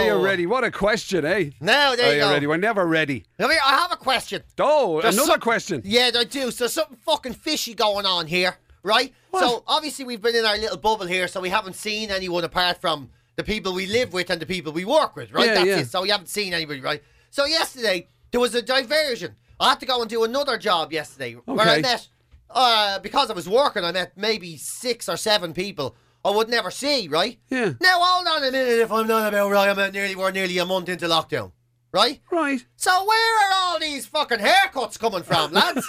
Are 0.00 0.18
you 0.18 0.24
ready? 0.24 0.46
What 0.46 0.64
a 0.64 0.70
question, 0.70 1.24
eh? 1.24 1.50
No, 1.60 1.94
there 1.96 2.10
Are 2.12 2.14
you 2.16 2.24
you 2.24 2.30
ready? 2.30 2.46
We're 2.46 2.56
never 2.56 2.86
ready. 2.86 3.24
Come 3.38 3.50
here, 3.50 3.60
I 3.64 3.76
have 3.76 3.92
a 3.92 3.96
question. 3.96 4.42
Oh, 4.58 5.00
There's 5.00 5.14
another 5.14 5.32
some- 5.32 5.40
question. 5.40 5.82
Yeah, 5.84 6.10
I 6.14 6.24
do. 6.24 6.50
So 6.50 6.66
something 6.66 6.96
fucking 7.04 7.34
fishy 7.34 7.74
going 7.74 8.06
on 8.06 8.26
here, 8.26 8.56
right? 8.82 9.12
So 9.38 9.62
obviously 9.66 10.04
we've 10.04 10.20
been 10.22 10.34
in 10.34 10.44
our 10.44 10.56
little 10.58 10.76
bubble 10.76 11.06
here, 11.06 11.28
so 11.28 11.40
we 11.40 11.50
haven't 11.50 11.74
seen 11.74 12.10
anyone 12.10 12.44
apart 12.44 12.80
from 12.80 13.10
the 13.36 13.44
people 13.44 13.72
we 13.72 13.86
live 13.86 14.12
with 14.12 14.28
and 14.30 14.40
the 14.40 14.46
people 14.46 14.72
we 14.72 14.84
work 14.84 15.14
with, 15.16 15.32
right? 15.32 15.46
Yeah, 15.46 15.54
That's 15.54 15.66
yeah. 15.66 15.78
it. 15.78 15.88
So 15.88 16.02
we 16.02 16.08
haven't 16.10 16.28
seen 16.28 16.52
anybody, 16.52 16.80
right? 16.80 17.02
So 17.30 17.44
yesterday 17.44 18.08
there 18.32 18.40
was 18.40 18.54
a 18.54 18.62
diversion. 18.62 19.36
I 19.58 19.70
had 19.70 19.80
to 19.80 19.86
go 19.86 20.00
and 20.00 20.10
do 20.10 20.24
another 20.24 20.58
job 20.58 20.92
yesterday 20.92 21.34
where 21.34 21.66
I 21.68 21.80
met, 21.80 22.08
uh, 22.50 22.98
because 23.00 23.30
I 23.30 23.34
was 23.34 23.48
working, 23.48 23.84
I 23.84 23.92
met 23.92 24.12
maybe 24.16 24.56
six 24.56 25.08
or 25.08 25.16
seven 25.16 25.52
people 25.52 25.94
I 26.24 26.30
would 26.30 26.48
never 26.48 26.70
see, 26.70 27.08
right? 27.08 27.38
Yeah. 27.48 27.72
Now 27.80 27.98
hold 28.00 28.26
on 28.28 28.44
a 28.48 28.50
minute, 28.52 28.78
if 28.80 28.92
I'm 28.92 29.06
not 29.06 29.28
about 29.32 29.50
right, 29.50 29.68
I'm 29.68 29.78
at 29.78 29.92
nearly 29.92 30.14
we're 30.16 30.30
nearly 30.30 30.58
a 30.58 30.66
month 30.66 30.88
into 30.90 31.06
lockdown, 31.06 31.52
right? 31.92 32.20
Right. 32.30 32.64
So 32.76 32.90
where 33.06 33.38
are 33.48 33.52
all 33.54 33.80
these 33.80 34.06
fucking 34.06 34.38
haircuts 34.38 34.98
coming 34.98 35.22
from, 35.22 35.52
lads? 35.60 35.86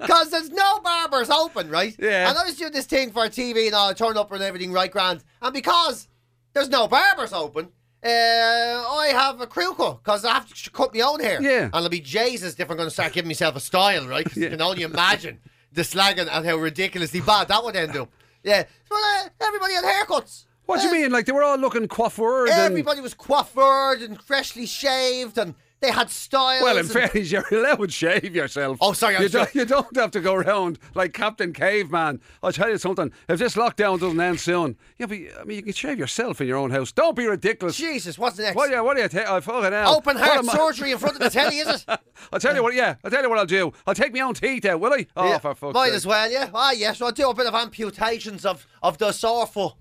Because 0.00 0.30
there's 0.30 0.50
no 0.50 0.80
barbers 0.80 1.30
open, 1.30 1.68
right? 1.68 1.94
Yeah. 1.98 2.28
And 2.28 2.38
I 2.38 2.44
was 2.44 2.56
doing 2.56 2.72
this 2.72 2.86
thing 2.86 3.10
for 3.12 3.22
TV 3.28 3.66
and 3.66 3.74
I 3.76 3.92
turned 3.92 4.16
up 4.16 4.32
and 4.32 4.42
everything 4.42 4.72
right 4.72 4.90
grand. 4.90 5.22
And 5.42 5.52
because 5.52 6.08
there's 6.54 6.68
no 6.70 6.88
barbers 6.88 7.32
open, 7.32 7.68
uh, 8.02 8.08
I 8.08 9.10
have 9.12 9.40
a 9.40 9.46
crew 9.46 9.74
cut 9.74 10.02
because 10.02 10.24
I 10.24 10.32
have 10.34 10.52
to 10.54 10.70
cut 10.70 10.94
my 10.94 11.00
own 11.00 11.20
hair. 11.20 11.42
Yeah. 11.42 11.64
And 11.64 11.74
it'll 11.74 11.88
be 11.88 12.00
Jesus 12.00 12.58
if 12.58 12.70
I'm 12.70 12.76
going 12.76 12.86
to 12.88 12.94
start 12.94 13.12
giving 13.12 13.28
myself 13.28 13.56
a 13.56 13.60
style, 13.60 14.06
right? 14.08 14.24
'Cause 14.24 14.36
Yeah. 14.36 14.44
You 14.44 14.50
can 14.50 14.62
only 14.62 14.82
imagine 14.82 15.40
the 15.72 15.82
slagging 15.82 16.28
and 16.30 16.46
how 16.46 16.56
ridiculously 16.56 17.20
bad 17.20 17.48
that 17.48 17.62
would 17.62 17.76
end 17.76 17.96
up. 17.96 18.08
Yeah. 18.48 18.64
Uh, 18.90 19.28
everybody 19.40 19.74
had 19.74 19.84
haircuts. 19.84 20.44
What 20.66 20.80
do 20.80 20.88
you 20.88 20.90
Uh, 20.90 20.94
mean? 20.94 21.12
Like 21.12 21.26
they 21.26 21.32
were 21.32 21.42
all 21.44 21.56
looking 21.58 21.86
coiffured 21.88 22.50
and 22.50 22.60
Everybody 22.60 23.00
was 23.00 23.14
coiffured 23.14 24.04
and 24.04 24.20
freshly 24.22 24.66
shaved, 24.66 25.38
and 25.38 25.54
they 25.80 25.90
had 25.92 26.10
styles. 26.10 26.62
Well, 26.62 26.76
in 26.78 26.86
fairness, 26.86 27.30
you're 27.30 27.44
allowed 27.52 27.76
to 27.76 27.90
shave 27.90 28.34
yourself. 28.34 28.78
Oh, 28.80 28.92
sorry, 28.92 29.16
You 29.20 29.28
don't, 29.28 29.54
you 29.54 29.64
don't 29.64 29.96
have 29.96 30.10
to 30.12 30.20
go 30.20 30.34
around 30.34 30.78
like 30.94 31.12
Captain 31.12 31.52
Caveman. 31.52 32.20
I'll 32.42 32.52
tell 32.52 32.68
you 32.68 32.78
something. 32.78 33.12
If 33.28 33.38
this 33.38 33.54
lockdown 33.54 34.00
doesn't 34.00 34.20
end 34.20 34.40
soon, 34.40 34.76
yeah, 34.98 35.06
but 35.06 35.18
I 35.40 35.44
mean, 35.44 35.56
you 35.58 35.62
can 35.62 35.72
shave 35.72 35.98
yourself 35.98 36.40
in 36.40 36.48
your 36.48 36.56
own 36.58 36.70
house. 36.70 36.90
Don't 36.92 37.14
be 37.16 37.26
ridiculous. 37.26 37.76
Jesus, 37.76 38.18
what's 38.18 38.38
next? 38.38 38.56
What 38.56 38.68
do 38.70 38.74
you? 38.76 38.82
What 38.84 38.96
do 38.96 39.02
you? 39.02 39.08
Ta- 39.08 39.36
I 39.36 39.40
fucking 39.40 39.72
hell. 39.72 39.94
Open 39.96 40.16
heart 40.16 40.44
surgery 40.46 40.92
in 40.92 40.98
front 40.98 41.16
of 41.16 41.22
the 41.22 41.30
telly, 41.30 41.58
is 41.58 41.68
it? 41.68 41.84
I'll 42.32 42.40
tell 42.40 42.54
you 42.54 42.62
what. 42.62 42.74
Yeah, 42.74 42.96
I'll 43.04 43.10
tell 43.10 43.22
you 43.22 43.28
what 43.30 43.38
I'll 43.38 43.46
do. 43.46 43.72
I'll 43.86 43.94
take 43.94 44.12
my 44.12 44.20
own 44.20 44.34
teeth 44.34 44.64
out, 44.64 44.80
will 44.80 44.92
I? 44.92 45.06
Oh, 45.16 45.28
Yeah, 45.28 45.38
for 45.38 45.54
fuck's 45.54 45.74
Might 45.74 45.86
sake. 45.88 45.94
as 45.96 46.06
well, 46.06 46.30
yeah. 46.30 46.50
Ah, 46.52 46.72
yes, 46.72 47.00
I'll 47.00 47.12
do 47.12 47.30
a 47.30 47.34
bit 47.34 47.46
of 47.46 47.54
amputations 47.54 48.44
of, 48.44 48.66
of 48.82 48.98
the 48.98 49.12
sore 49.12 49.46
foot. 49.46 49.74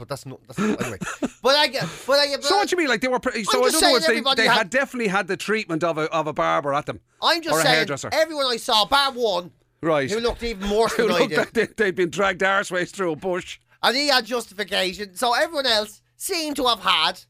Oh, 0.00 0.04
that's 0.04 0.24
not. 0.26 0.40
That's 0.46 0.58
not 0.58 0.80
anyway. 0.82 0.98
but 1.42 1.56
I 1.56 1.66
get. 1.66 1.84
But 2.06 2.18
I 2.20 2.26
get. 2.28 2.44
So 2.44 2.56
what 2.56 2.68
do 2.68 2.74
you 2.74 2.78
mean? 2.78 2.88
Like 2.88 3.00
they 3.00 3.08
were? 3.08 3.18
Pretty, 3.18 3.44
so 3.44 3.66
in 3.66 3.74
other 3.74 3.92
words, 3.92 4.06
they, 4.06 4.20
they 4.36 4.46
had- 4.46 4.56
had 4.58 4.70
definitely 4.70 5.08
had 5.08 5.26
the 5.26 5.36
treatment 5.36 5.82
of 5.82 5.98
a 5.98 6.02
of 6.12 6.26
a 6.26 6.32
barber 6.32 6.72
at 6.74 6.86
them. 6.86 7.00
I'm 7.22 7.42
just 7.42 7.54
or 7.54 7.60
a 7.60 7.62
saying. 7.62 7.74
hairdresser. 7.76 8.08
Everyone 8.12 8.46
I 8.46 8.56
saw, 8.56 8.84
bar 8.86 9.12
one, 9.12 9.50
Right. 9.82 10.10
who 10.10 10.20
looked 10.20 10.42
even 10.42 10.68
more 10.68 10.88
Who 10.96 11.02
than 11.08 11.12
I 11.16 11.18
looked 11.18 11.30
did, 11.30 11.38
like 11.38 11.52
they, 11.52 11.66
they'd 11.66 11.94
been 11.96 12.10
dragged 12.10 12.42
arseways 12.42 12.90
through 12.90 13.12
a 13.12 13.16
bush. 13.16 13.58
and 13.82 13.96
he 13.96 14.08
had 14.08 14.26
justification. 14.26 15.14
So 15.16 15.34
everyone 15.34 15.66
else 15.66 16.02
seemed 16.16 16.56
to 16.56 16.66
have 16.66 16.80
had. 16.80 17.20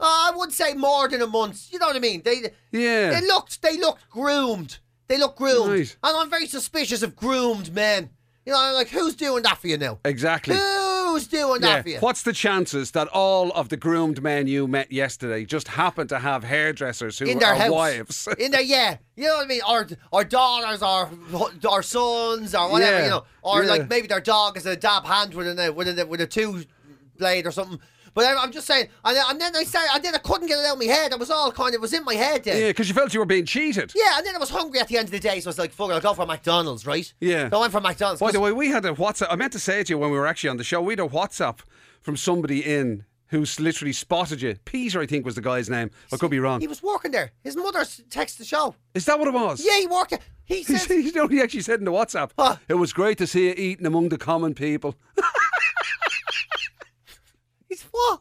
Uh, 0.00 0.04
I 0.04 0.32
would 0.36 0.52
say 0.52 0.74
more 0.74 1.08
than 1.08 1.22
a 1.22 1.26
month. 1.26 1.68
You 1.72 1.78
know 1.78 1.86
what 1.86 1.96
I 1.96 2.00
mean? 2.00 2.22
They 2.24 2.50
Yeah. 2.72 3.10
They 3.20 3.26
looked. 3.26 3.62
They 3.62 3.76
looked 3.78 4.08
groomed. 4.10 4.78
They 5.08 5.18
look 5.18 5.36
groomed, 5.36 5.70
Right. 5.70 5.96
and 6.02 6.16
I'm 6.16 6.28
very 6.28 6.46
suspicious 6.46 7.02
of 7.02 7.16
groomed 7.16 7.72
men. 7.74 8.10
You 8.44 8.52
know, 8.52 8.72
like 8.74 8.88
who's 8.88 9.14
doing 9.16 9.42
that 9.42 9.58
for 9.58 9.66
you 9.68 9.76
now? 9.78 9.98
Exactly. 10.04 10.54
Who's 11.18 11.26
doing 11.28 11.62
Yeah. 11.62 11.68
that 11.76 11.82
for 11.82 11.88
you? 11.90 11.98
What's 11.98 12.22
the 12.22 12.32
chances 12.32 12.90
that 12.92 13.08
all 13.08 13.50
of 13.52 13.68
the 13.68 13.76
groomed 13.76 14.22
men 14.22 14.46
you 14.46 14.66
met 14.68 14.92
yesterday 14.92 15.44
just 15.44 15.68
happen 15.68 16.06
to 16.08 16.18
have 16.18 16.44
hairdressers 16.44 17.18
who 17.18 17.26
in 17.26 17.38
their 17.38 17.50
are 17.52 17.56
house, 17.56 17.70
wives? 17.70 18.28
in 18.38 18.50
their 18.52 18.60
yeah, 18.62 18.96
you 19.16 19.24
know 19.26 19.36
what 19.36 19.44
I 19.44 19.48
mean, 19.48 19.60
or 19.68 19.86
or 20.12 20.24
daughters, 20.24 20.82
or 20.82 21.10
or 21.68 21.82
sons, 21.82 22.54
or 22.54 22.70
whatever, 22.70 22.98
Yeah, 22.98 23.04
you 23.04 23.10
know, 23.10 23.24
or 23.42 23.64
yeah. 23.64 23.70
like 23.70 23.88
maybe 23.88 24.06
their 24.06 24.20
dog 24.20 24.56
is 24.56 24.66
a 24.66 24.76
dab 24.76 25.04
hand 25.04 25.34
with 25.34 25.46
a 25.58 25.72
with 25.72 25.98
a 25.98 26.06
with 26.06 26.20
a 26.20 26.26
two 26.26 26.64
blade 27.18 27.46
or 27.46 27.50
something. 27.50 27.80
But 28.18 28.26
I- 28.26 28.42
I'm 28.42 28.50
just 28.50 28.66
saying, 28.66 28.88
and 29.04 29.16
then, 29.16 29.24
and 29.30 29.40
then 29.40 29.54
I 29.54 29.62
started, 29.62 29.90
and 29.94 30.04
then 30.04 30.14
I 30.16 30.18
couldn't 30.18 30.48
get 30.48 30.58
it 30.58 30.64
out 30.66 30.72
of 30.72 30.78
my 30.80 30.86
head. 30.86 31.12
It 31.12 31.18
was 31.20 31.30
all 31.30 31.52
kind 31.52 31.68
of 31.68 31.74
it 31.74 31.80
was 31.80 31.92
in 31.92 32.04
my 32.04 32.14
head 32.14 32.42
then. 32.42 32.60
yeah, 32.60 32.68
because 32.70 32.88
you 32.88 32.94
felt 32.94 33.14
you 33.14 33.20
were 33.20 33.26
being 33.26 33.46
cheated. 33.46 33.92
Yeah, 33.94 34.16
and 34.18 34.26
then 34.26 34.34
I 34.34 34.38
was 34.38 34.50
hungry 34.50 34.80
at 34.80 34.88
the 34.88 34.98
end 34.98 35.04
of 35.06 35.12
the 35.12 35.20
day, 35.20 35.38
so 35.38 35.48
I 35.48 35.50
was 35.50 35.58
like, 35.58 35.70
fuck 35.72 35.90
it, 35.90 35.92
I'll 35.94 36.00
go 36.00 36.14
for 36.14 36.26
McDonald's, 36.26 36.84
right? 36.84 37.12
Yeah. 37.20 37.48
So 37.48 37.58
I 37.58 37.60
went 37.60 37.72
for 37.72 37.80
McDonald's. 37.80 38.20
By 38.20 38.32
the 38.32 38.40
way, 38.40 38.50
we 38.52 38.68
had 38.70 38.84
a 38.84 38.92
WhatsApp. 38.92 39.28
I 39.30 39.36
meant 39.36 39.52
to 39.52 39.60
say 39.60 39.78
it 39.80 39.86
to 39.86 39.92
you 39.92 39.98
when 39.98 40.10
we 40.10 40.18
were 40.18 40.26
actually 40.26 40.50
on 40.50 40.56
the 40.56 40.64
show. 40.64 40.82
We 40.82 40.92
had 40.94 41.00
a 41.00 41.06
WhatsApp 41.06 41.60
from 42.02 42.16
somebody 42.16 42.60
in 42.64 43.04
who's 43.30 43.60
literally 43.60 43.92
spotted 43.92 44.40
you. 44.42 44.56
Peter, 44.64 45.00
I 45.00 45.06
think, 45.06 45.24
was 45.24 45.34
the 45.34 45.42
guy's 45.42 45.68
name. 45.70 45.90
I 46.12 46.16
could 46.16 46.30
be 46.30 46.40
wrong. 46.40 46.60
He 46.60 46.66
was 46.66 46.82
working 46.82 47.10
there. 47.12 47.30
His 47.44 47.56
mother 47.56 47.80
texted 47.80 48.38
the 48.38 48.44
show. 48.46 48.74
Is 48.94 49.04
that 49.04 49.18
what 49.18 49.28
it 49.28 49.34
was? 49.34 49.62
Yeah, 49.64 49.78
he 49.78 49.86
worked 49.86 50.10
there. 50.10 50.20
He 50.44 50.62
said- 50.64 50.88
you 50.90 51.12
know, 51.12 51.28
he 51.28 51.40
actually 51.40 51.60
said 51.60 51.78
in 51.78 51.84
the 51.84 51.92
WhatsApp, 51.92 52.30
What? 52.36 52.58
it 52.68 52.74
was 52.74 52.92
great 52.94 53.18
to 53.18 53.26
see 53.26 53.48
you 53.48 53.54
eating 53.56 53.86
among 53.86 54.08
the 54.08 54.18
common 54.18 54.54
people. 54.54 54.94
what? 57.98 58.20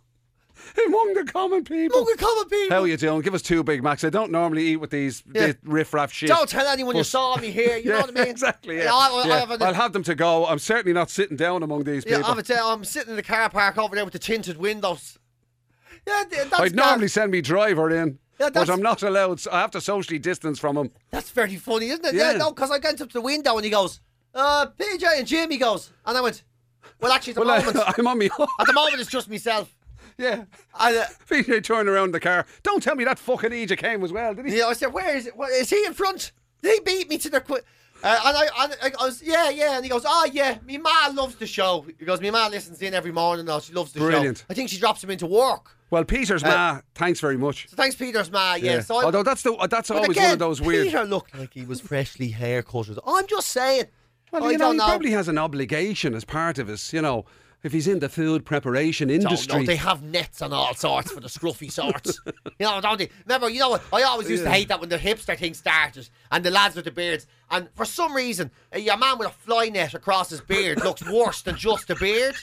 among 0.86 1.14
the 1.14 1.24
common 1.24 1.64
people. 1.64 1.98
Among 2.02 2.12
the 2.16 2.18
common 2.24 2.50
people. 2.50 2.76
How 2.76 2.82
are 2.84 2.88
you 2.88 2.98
doing? 2.98 3.22
Give 3.22 3.34
us 3.34 3.42
two 3.42 3.64
Big 3.64 3.82
Macs. 3.84 4.04
I 4.04 4.10
don't 4.10 4.32
normally 4.32 4.64
eat 4.64 4.76
with 4.78 4.90
these 4.92 5.24
Yeah. 5.34 5.54
riff-raff 5.64 6.12
shit. 6.12 6.30
Don't 6.30 6.50
tell 6.50 6.68
anyone 6.68 6.96
you 6.96 7.04
saw 7.04 7.38
me 7.38 7.52
here. 7.52 7.78
You 7.78 7.92
know 7.94 8.02
what 8.02 8.10
I 8.10 8.14
mean? 8.14 8.28
exactly. 8.28 8.78
Yeah. 8.78 8.84
Yeah, 8.86 8.94
I, 8.94 9.08
I 9.24 9.28
Yeah. 9.28 9.40
have 9.40 9.52
a- 9.62 9.64
I'll 9.66 9.74
have 9.74 9.94
them 9.94 10.04
to 10.04 10.16
go. 10.16 10.46
I'm 10.46 10.60
certainly 10.60 10.94
not 10.94 11.10
sitting 11.10 11.38
down 11.38 11.64
among 11.64 11.84
these 11.86 12.04
yeah, 12.06 12.18
people. 12.18 12.32
I 12.32 12.36
would 12.36 12.46
say 12.48 12.58
I'm 12.62 12.84
sitting 12.84 13.12
in 13.12 13.16
the 13.16 13.24
car 13.24 13.50
park 13.50 13.78
over 13.78 13.96
there 13.96 14.04
with 14.06 14.14
the 14.14 14.20
tinted 14.20 14.58
windows. 14.58 15.18
Yeah, 16.06 16.24
that's 16.30 16.54
I'd 16.60 16.76
normally 16.76 17.08
send 17.08 17.32
me 17.32 17.42
driver 17.42 17.90
in, 17.90 18.20
Yeah, 18.40 18.50
but 18.50 18.70
I'm 18.70 18.82
not 18.82 19.04
allowed. 19.04 19.40
so 19.40 19.52
I 19.52 19.60
have 19.62 19.72
to 19.72 19.82
socially 19.82 20.20
distance 20.20 20.58
from 20.60 20.78
him. 20.78 20.92
That's 21.12 21.32
very 21.32 21.56
funny, 21.58 21.90
isn't 21.90 22.06
it? 22.06 22.14
Yeah, 22.16 22.32
Yeah. 22.34 22.38
no, 22.38 22.52
because 22.52 22.72
I 22.72 22.78
went 22.78 23.02
up 23.02 23.10
to 23.10 23.14
the 23.14 23.22
window 23.22 23.56
and 23.56 23.66
he 23.66 23.72
goes, 23.72 24.00
uh, 24.34 24.68
PJ 24.80 25.04
and 25.18 25.28
Jim, 25.28 25.50
he 25.50 25.58
goes. 25.58 25.92
And 26.06 26.18
I 26.18 26.22
went, 26.22 26.44
well, 27.02 27.12
actually, 27.12 27.32
at 27.32 27.36
the 27.36 27.42
Well, 27.46 27.60
moment, 27.60 27.78
I, 27.78 27.94
I'm 27.98 28.08
on 28.08 28.18
me. 28.18 28.26
at 28.60 28.68
the 28.68 28.74
moment, 28.74 29.00
it's 29.00 29.10
just 29.10 29.30
myself. 29.30 29.74
yeah. 30.18 30.46
And, 30.80 30.98
uh, 30.98 31.06
PJ 31.30 31.64
turned 31.64 31.90
around 31.90 32.12
the 32.14 32.20
car. 32.20 32.46
Don't 32.64 32.82
tell 32.82 32.96
me 32.96 33.04
that 33.06 33.20
fucking 33.20 33.54
Egypt 33.54 33.82
came 33.82 34.04
as 34.04 34.12
well, 34.12 34.34
did 34.34 34.46
he? 34.46 34.58
Yeah, 34.58 34.66
I 34.68 34.74
said, 34.74 34.94
where 34.94 35.16
is 35.16 35.28
it? 35.28 35.36
What, 35.38 35.52
is 35.52 35.70
he 35.70 35.86
in 35.86 35.94
front? 35.94 36.32
Did 36.62 36.74
he 36.76 36.80
beat 36.80 37.10
me 37.10 37.18
to 37.20 37.30
the... 37.30 37.42
Qu- 37.42 37.60
uh, 38.04 38.22
and 38.26 38.38
I, 38.38 38.42
and 38.64 38.76
I, 38.84 38.92
I 39.02 39.06
was, 39.06 39.24
yeah, 39.24 39.50
yeah. 39.50 39.76
And 39.78 39.84
he 39.84 39.90
goes, 39.90 40.04
oh, 40.06 40.30
yeah, 40.32 40.60
me 40.64 40.78
ma 40.78 40.90
loves 41.14 41.36
the 41.36 41.48
show. 41.48 41.84
He 41.98 42.06
goes, 42.06 42.22
me 42.22 42.30
ma 42.30 42.48
listens 42.48 42.80
in 42.84 42.94
every 42.94 43.12
morning 43.12 43.46
now. 43.48 43.60
She 43.60 43.74
loves 43.74 43.92
the 43.92 44.00
show. 44.00 44.06
Brilliant. 44.06 44.38
show. 44.40 44.44
I 44.50 44.54
think 44.54 44.70
she 44.70 44.78
drops 44.78 45.04
him 45.04 45.10
into 45.10 45.26
work. 45.26 45.72
Well, 45.90 46.04
Peter's 46.04 46.44
ma, 46.44 46.82
thanks 46.96 47.20
very 47.20 47.38
much. 47.38 47.70
So 47.70 47.76
thanks, 47.76 47.96
Peter's 47.96 48.30
ma. 48.30 48.56
Yeah. 48.56 48.82
So 48.82 49.04
Although 49.04 49.24
that's 49.24 49.42
the 49.42 49.56
that's 49.70 49.90
always 49.90 50.10
again, 50.10 50.24
one 50.24 50.34
of 50.34 50.40
those 50.40 50.62
weird. 50.62 50.86
Peter 50.88 51.06
looked 51.06 51.36
like 51.38 51.54
he 51.54 51.64
was 51.66 51.80
freshly 51.80 52.28
haircut. 52.28 52.90
I'm 53.08 53.26
just 53.26 53.48
saying. 53.50 53.86
Well, 54.32 54.44
I 54.44 54.52
you 54.52 54.58
know, 54.58 54.72
he 54.72 54.78
know. 54.78 54.86
probably 54.86 55.12
has 55.12 55.28
an 55.28 55.38
obligation 55.38 56.14
as 56.14 56.26
part 56.26 56.58
of 56.60 56.68
his, 56.68 56.94
you 56.94 57.02
know, 57.02 57.26
if 57.64 57.72
he's 57.72 57.88
in 57.88 58.00
the 58.00 58.10
food 58.10 58.46
preparation 58.46 59.10
industry. 59.10 59.48
Don't 59.48 59.62
know. 59.62 59.66
They 59.68 59.76
have 59.78 60.04
nets 60.04 60.42
and 60.42 60.54
all 60.54 60.74
sorts 60.76 61.12
for 61.12 61.20
the 61.20 61.28
scruffy 61.28 61.72
sorts. 61.72 62.22
you 62.26 62.66
know, 62.66 62.80
don't 62.82 63.00
they? 63.00 63.10
Remember, 63.26 63.50
you 63.50 63.60
know 63.60 63.70
what? 63.70 63.84
I 63.92 64.04
always 64.04 64.30
used 64.30 64.44
to 64.44 64.52
hate 64.52 64.68
that 64.68 64.80
when 64.80 64.90
the 64.90 64.98
hipster 64.98 65.38
thing 65.38 65.54
started 65.54 66.08
and 66.32 66.44
the 66.44 66.52
lads 66.52 66.76
with 66.76 66.86
the 66.86 66.92
beards. 66.92 67.26
And 67.50 67.68
for 67.76 67.86
some 67.86 68.14
reason, 68.16 68.52
a 68.72 68.80
your 68.80 68.98
man 68.98 69.18
with 69.18 69.28
a 69.28 69.32
fly 69.32 69.70
net 69.70 69.94
across 69.94 70.30
his 70.30 70.42
beard 70.42 70.84
looks 70.84 71.08
worse 71.10 71.42
than 71.42 71.56
just 71.56 71.90
a 71.90 71.96
beard. 71.96 72.36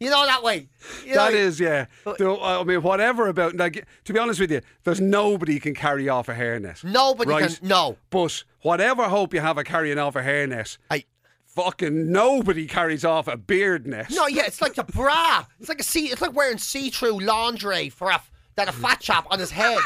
You 0.00 0.10
know 0.10 0.26
that 0.26 0.42
way. 0.42 0.68
You 1.06 1.14
That 1.14 1.32
know, 1.32 1.38
is, 1.38 1.60
yeah. 1.60 1.86
Though, 2.18 2.42
I 2.42 2.62
mean, 2.64 2.82
whatever 2.82 3.28
about. 3.28 3.56
Like, 3.56 3.86
to 4.04 4.12
be 4.12 4.18
honest 4.18 4.40
with 4.40 4.50
you, 4.50 4.60
there's 4.82 5.00
nobody 5.00 5.58
can 5.60 5.72
carry 5.72 6.08
off 6.08 6.28
a 6.28 6.34
hairnet. 6.34 6.84
Nobody 6.84 7.30
right? 7.30 7.48
can. 7.48 7.68
No. 7.68 7.96
But 8.10 8.44
whatever 8.64 9.04
hope 9.04 9.32
you 9.32 9.40
have 9.40 9.56
of 9.58 9.64
carrying 9.64 9.98
off 9.98 10.16
a 10.16 10.22
hairnet, 10.22 10.76
I, 10.90 11.04
fucking 11.46 12.10
nobody 12.10 12.66
carries 12.66 13.04
off 13.04 13.28
a 13.28 13.36
beard 13.36 13.86
net. 13.86 14.10
no, 14.10 14.26
yeah, 14.26 14.42
it's 14.46 14.60
like 14.60 14.76
a 14.78 14.84
bra. 14.84 15.44
It's 15.60 15.68
like 15.68 15.78
a 15.80 15.84
see. 15.84 16.06
It's 16.06 16.20
like 16.20 16.34
wearing 16.34 16.58
see-through 16.58 17.20
lingerie 17.20 17.88
for 17.90 18.10
a 18.10 18.20
that 18.56 18.68
a 18.68 18.72
fat 18.72 19.00
chap 19.00 19.26
on 19.30 19.38
his 19.38 19.50
head. 19.50 19.78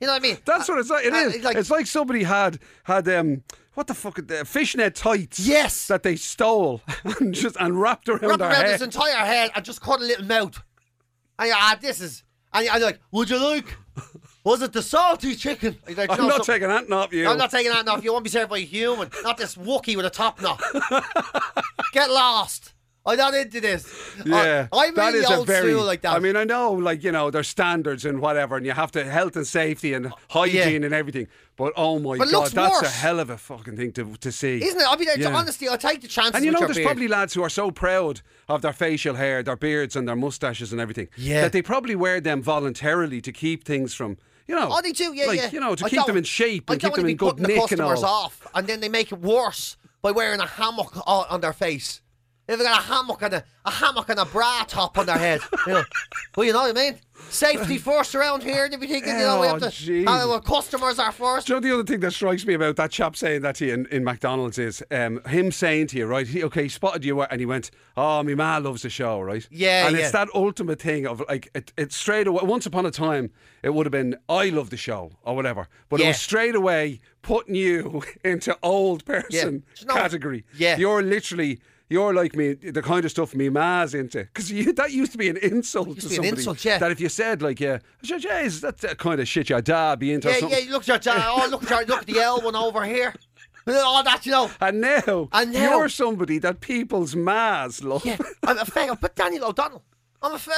You 0.00 0.06
know 0.06 0.12
what 0.12 0.22
I 0.22 0.22
mean? 0.22 0.38
That's 0.44 0.68
what 0.68 0.78
it's 0.78 0.90
like. 0.90 1.04
It 1.06 1.12
Uh, 1.12 1.16
is. 1.16 1.34
it's 1.36 1.44
like- 1.44 1.56
it's 1.56 1.70
like 1.70 1.86
somebody 1.86 2.22
had 2.24 2.58
had 2.84 3.08
um 3.08 3.42
what 3.74 3.86
the 3.88 3.94
fuck 3.94 4.18
uh, 4.18 4.44
fishnet 4.44 4.94
tights. 4.94 5.38
Yes. 5.40 5.86
That 5.88 6.02
they 6.02 6.16
stole 6.16 6.82
and 7.20 7.34
just 7.34 7.56
and 7.60 7.80
wrapped 7.80 8.08
around 8.08 8.22
wrap 8.22 8.38
their 8.38 8.48
around 8.50 8.62
head. 8.64 8.72
his 8.72 8.82
entire 8.82 9.24
head 9.26 9.50
and 9.54 9.64
just 9.64 9.80
cut 9.80 10.00
a 10.00 10.04
little 10.04 10.24
mouth. 10.26 10.62
And 11.38 11.50
ah, 11.54 11.76
this 11.80 12.00
is. 12.00 12.22
And 12.52 12.64
you're 12.64 12.78
like, 12.78 13.00
would 13.10 13.28
you 13.30 13.38
like? 13.38 13.76
Was 14.46 14.62
it 14.62 14.72
the 14.72 14.80
salty 14.82 15.34
chicken? 15.34 15.76
Like, 15.88 16.08
I'm 16.08 16.18
"No, 16.18 16.28
not 16.28 16.44
so- 16.44 16.52
taking 16.52 16.68
that 16.68 16.90
off 16.92 17.12
you. 17.12 17.28
I'm 17.28 17.36
not 17.36 17.50
taking 17.50 17.72
that 17.72 17.80
enough. 17.80 18.04
You 18.04 18.12
won't 18.12 18.22
be 18.22 18.30
served 18.30 18.48
by 18.48 18.58
a 18.58 18.60
human, 18.60 19.10
not 19.24 19.36
this 19.36 19.56
Wookie 19.56 19.96
with 19.96 20.06
a 20.06 20.10
top 20.10 20.40
knot. 20.40 20.62
Get 21.92 22.10
lost. 22.10 22.72
I'm 23.04 23.16
not 23.18 23.34
into 23.34 23.60
this. 23.60 23.86
Yeah, 24.24 24.66
I, 24.72 24.86
I'm 24.86 24.94
that 24.94 25.12
really 25.12 25.18
is 25.20 25.30
a 25.30 25.44
very. 25.44 25.72
school 25.72 25.84
like 25.84 26.02
that. 26.02 26.14
I 26.16 26.18
mean, 26.18 26.34
I 26.36 26.42
know, 26.44 26.72
like 26.72 27.04
you 27.04 27.12
know, 27.12 27.30
there's 27.30 27.48
standards 27.48 28.04
and 28.04 28.20
whatever, 28.20 28.56
and 28.56 28.66
you 28.66 28.72
have 28.72 28.90
to 28.92 29.04
health 29.04 29.36
and 29.36 29.46
safety 29.46 29.94
and 29.94 30.12
hygiene 30.30 30.82
and 30.82 30.92
everything. 30.92 31.28
But 31.56 31.72
oh 31.76 31.98
my 32.00 32.18
But 32.18 32.30
god, 32.30 32.50
that's 32.50 32.82
a 32.82 32.88
hell 32.88 33.20
of 33.20 33.30
a 33.30 33.38
fucking 33.38 33.76
thing 33.76 33.92
to 33.92 34.16
to 34.16 34.32
see, 34.32 34.62
isn't 34.62 34.80
it? 34.80 34.86
I 34.88 34.96
mean, 34.96 35.08
Yeah. 35.18 35.36
honestly, 35.36 35.68
I'll 35.68 35.78
take 35.78 36.00
the 36.02 36.08
chance. 36.08 36.34
And 36.34 36.44
you 36.44 36.50
know, 36.50 36.58
there's 36.60 36.74
beard. 36.76 36.86
probably 36.86 37.06
lads 37.08 37.34
who 37.34 37.42
are 37.44 37.48
so 37.48 37.70
proud 37.70 38.22
of 38.48 38.62
their 38.62 38.72
facial 38.72 39.14
hair, 39.14 39.40
their 39.42 39.56
beards, 39.56 39.94
and 39.94 40.06
their 40.08 40.16
mustaches 40.16 40.72
and 40.72 40.80
everything 40.80 41.08
Yeah. 41.16 41.42
that 41.42 41.52
they 41.52 41.62
probably 41.62 41.94
wear 41.94 42.20
them 42.20 42.42
voluntarily 42.42 43.20
to 43.20 43.30
keep 43.32 43.64
things 43.64 43.94
from, 43.94 44.18
you 44.46 44.54
know, 44.54 44.68
Oh, 44.70 44.80
they 44.82 44.92
do, 44.92 45.12
yeah, 45.14 45.26
like, 45.26 45.38
yeah. 45.40 45.50
you 45.50 45.60
know, 45.60 45.74
to 45.74 45.84
I 45.84 45.88
keep 45.88 46.04
them 46.06 46.16
in 46.16 46.24
shape 46.24 46.68
and 46.70 46.80
keep 46.80 46.94
them 46.94 47.06
in 47.06 47.16
good 47.16 47.36
the 47.38 47.48
nick 47.48 47.70
and 47.72 47.80
all. 47.80 48.04
off, 48.04 48.46
and 48.54 48.66
then 48.66 48.80
they 48.80 48.88
make 48.88 49.12
it 49.12 49.20
worse 49.20 49.76
by 50.02 50.10
wearing 50.12 50.40
a 50.40 50.46
hammock 50.46 50.96
on 51.06 51.40
their 51.40 51.52
face. 51.52 52.00
They've 52.46 52.58
got 52.58 52.78
a 52.80 52.82
hammock 52.82 53.22
and 53.22 53.34
a, 53.34 53.44
a 53.64 53.70
hammock 53.70 54.08
and 54.08 54.20
a 54.20 54.24
bra 54.24 54.64
top 54.68 54.96
on 54.98 55.06
their 55.06 55.18
head. 55.18 55.40
You 55.66 55.72
know, 55.74 55.84
well, 56.36 56.46
you 56.46 56.52
know 56.52 56.60
what 56.60 56.76
I 56.76 56.80
mean. 56.90 57.00
Safety 57.28 57.76
first 57.90 58.14
around 58.14 58.42
here 58.44 58.66
and 58.66 58.72
everything. 58.74 59.00
you 59.04 59.12
know, 59.14 59.40
we 59.40 59.46
have 59.48 59.56
Oh, 59.56 59.58
to. 59.58 59.66
jeez. 59.66 60.02
uh, 60.02 60.28
well, 60.28 60.40
customers 60.40 60.98
are 61.00 61.10
first. 61.10 61.48
Do 61.48 61.54
you 61.54 61.60
know 61.60 61.66
the 61.68 61.74
other 61.74 61.84
thing 61.84 61.98
that 62.00 62.12
strikes 62.12 62.46
me 62.46 62.54
about 62.54 62.76
that 62.76 62.92
chap 62.92 63.16
saying 63.16 63.42
that 63.42 63.56
to 63.56 63.66
you 63.66 63.74
in, 63.74 63.86
in 63.86 64.04
McDonald's 64.04 64.58
is 64.58 64.80
um, 64.92 65.20
him 65.24 65.50
saying 65.50 65.88
to 65.88 65.96
you, 65.98 66.06
right? 66.06 66.26
He, 66.26 66.44
okay, 66.44 66.64
he 66.64 66.68
spotted 66.68 67.04
you 67.04 67.20
and 67.22 67.40
he 67.40 67.46
went, 67.46 67.70
"Oh, 67.96 68.22
my 68.22 68.34
ma 68.34 68.58
loves 68.58 68.82
the 68.82 68.90
show, 68.90 69.20
right?" 69.20 69.44
Yeah, 69.50 69.88
and 69.88 69.96
yeah. 69.96 70.02
it's 70.04 70.12
that 70.12 70.28
ultimate 70.34 70.80
thing 70.80 71.06
of 71.06 71.22
like 71.28 71.48
it, 71.54 71.72
it 71.76 71.92
straight 71.92 72.26
away. 72.28 72.42
Once 72.44 72.64
upon 72.66 72.86
a 72.86 72.90
time, 72.92 73.30
it 73.64 73.74
would 73.74 73.86
have 73.86 73.92
been 73.92 74.14
I 74.28 74.50
love 74.50 74.70
the 74.70 74.76
show 74.76 75.10
or 75.24 75.34
whatever, 75.34 75.66
but 75.88 76.00
it 76.00 76.06
was 76.06 76.20
straight 76.20 76.54
away 76.54 77.00
putting 77.22 77.56
you 77.56 78.02
into 78.24 78.56
old 78.62 79.04
person 79.04 79.64
you 79.80 79.86
know- 79.86 79.94
category. 79.94 80.44
Yeah. 80.56 80.76
you're 80.76 81.02
literally. 81.02 81.58
You're 81.88 82.12
like 82.14 82.34
me, 82.34 82.54
the 82.54 82.82
kind 82.82 83.04
of 83.04 83.10
stuff 83.12 83.32
me 83.34 83.48
ma's 83.48 83.94
into. 83.94 84.24
Because 84.24 84.48
that 84.74 84.90
used 84.90 85.12
to 85.12 85.18
be 85.18 85.28
an 85.28 85.36
insult 85.36 85.88
Used 85.88 86.00
to 86.00 86.02
to 86.02 86.08
be 86.08 86.14
an 86.16 86.22
somebody. 86.24 86.40
insult, 86.40 86.64
yeah. 86.64 86.78
That 86.78 86.90
if 86.90 87.00
you 87.00 87.08
said, 87.08 87.42
like, 87.42 87.60
yeah, 87.60 87.78
jeez, 88.02 88.60
that's 88.60 88.82
the 88.82 88.96
kind 88.96 89.20
of 89.20 89.28
shit 89.28 89.48
your 89.50 89.60
dad 89.60 90.00
be 90.00 90.12
into. 90.12 90.28
Yeah, 90.28 90.38
something. 90.40 90.64
yeah. 90.66 90.72
Look 90.72 90.88
at 90.88 91.04
your, 91.04 91.14
oh, 91.16 91.46
look 91.48 91.62
at 91.62 91.70
your, 91.70 91.84
look 91.86 92.00
at 92.00 92.06
the 92.06 92.18
L 92.20 92.40
one 92.42 92.56
over 92.56 92.84
here. 92.84 93.14
All 93.68 94.02
that, 94.04 94.26
you 94.26 94.32
know. 94.32 94.50
And 94.60 94.80
now, 94.80 95.28
And 95.32 95.52
now- 95.52 95.78
you're 95.78 95.88
somebody 95.88 96.38
that 96.38 96.60
people's 96.60 97.14
mas 97.16 97.82
love. 97.84 98.04
Yeah, 98.04 98.16
I'm 98.44 98.58
a 98.58 98.64
fan. 98.64 98.96
But 99.00 99.14
Daniel 99.16 99.44
O'Donnell, 99.46 99.82
I'm 100.22 100.34
a 100.34 100.38
fan. 100.38 100.54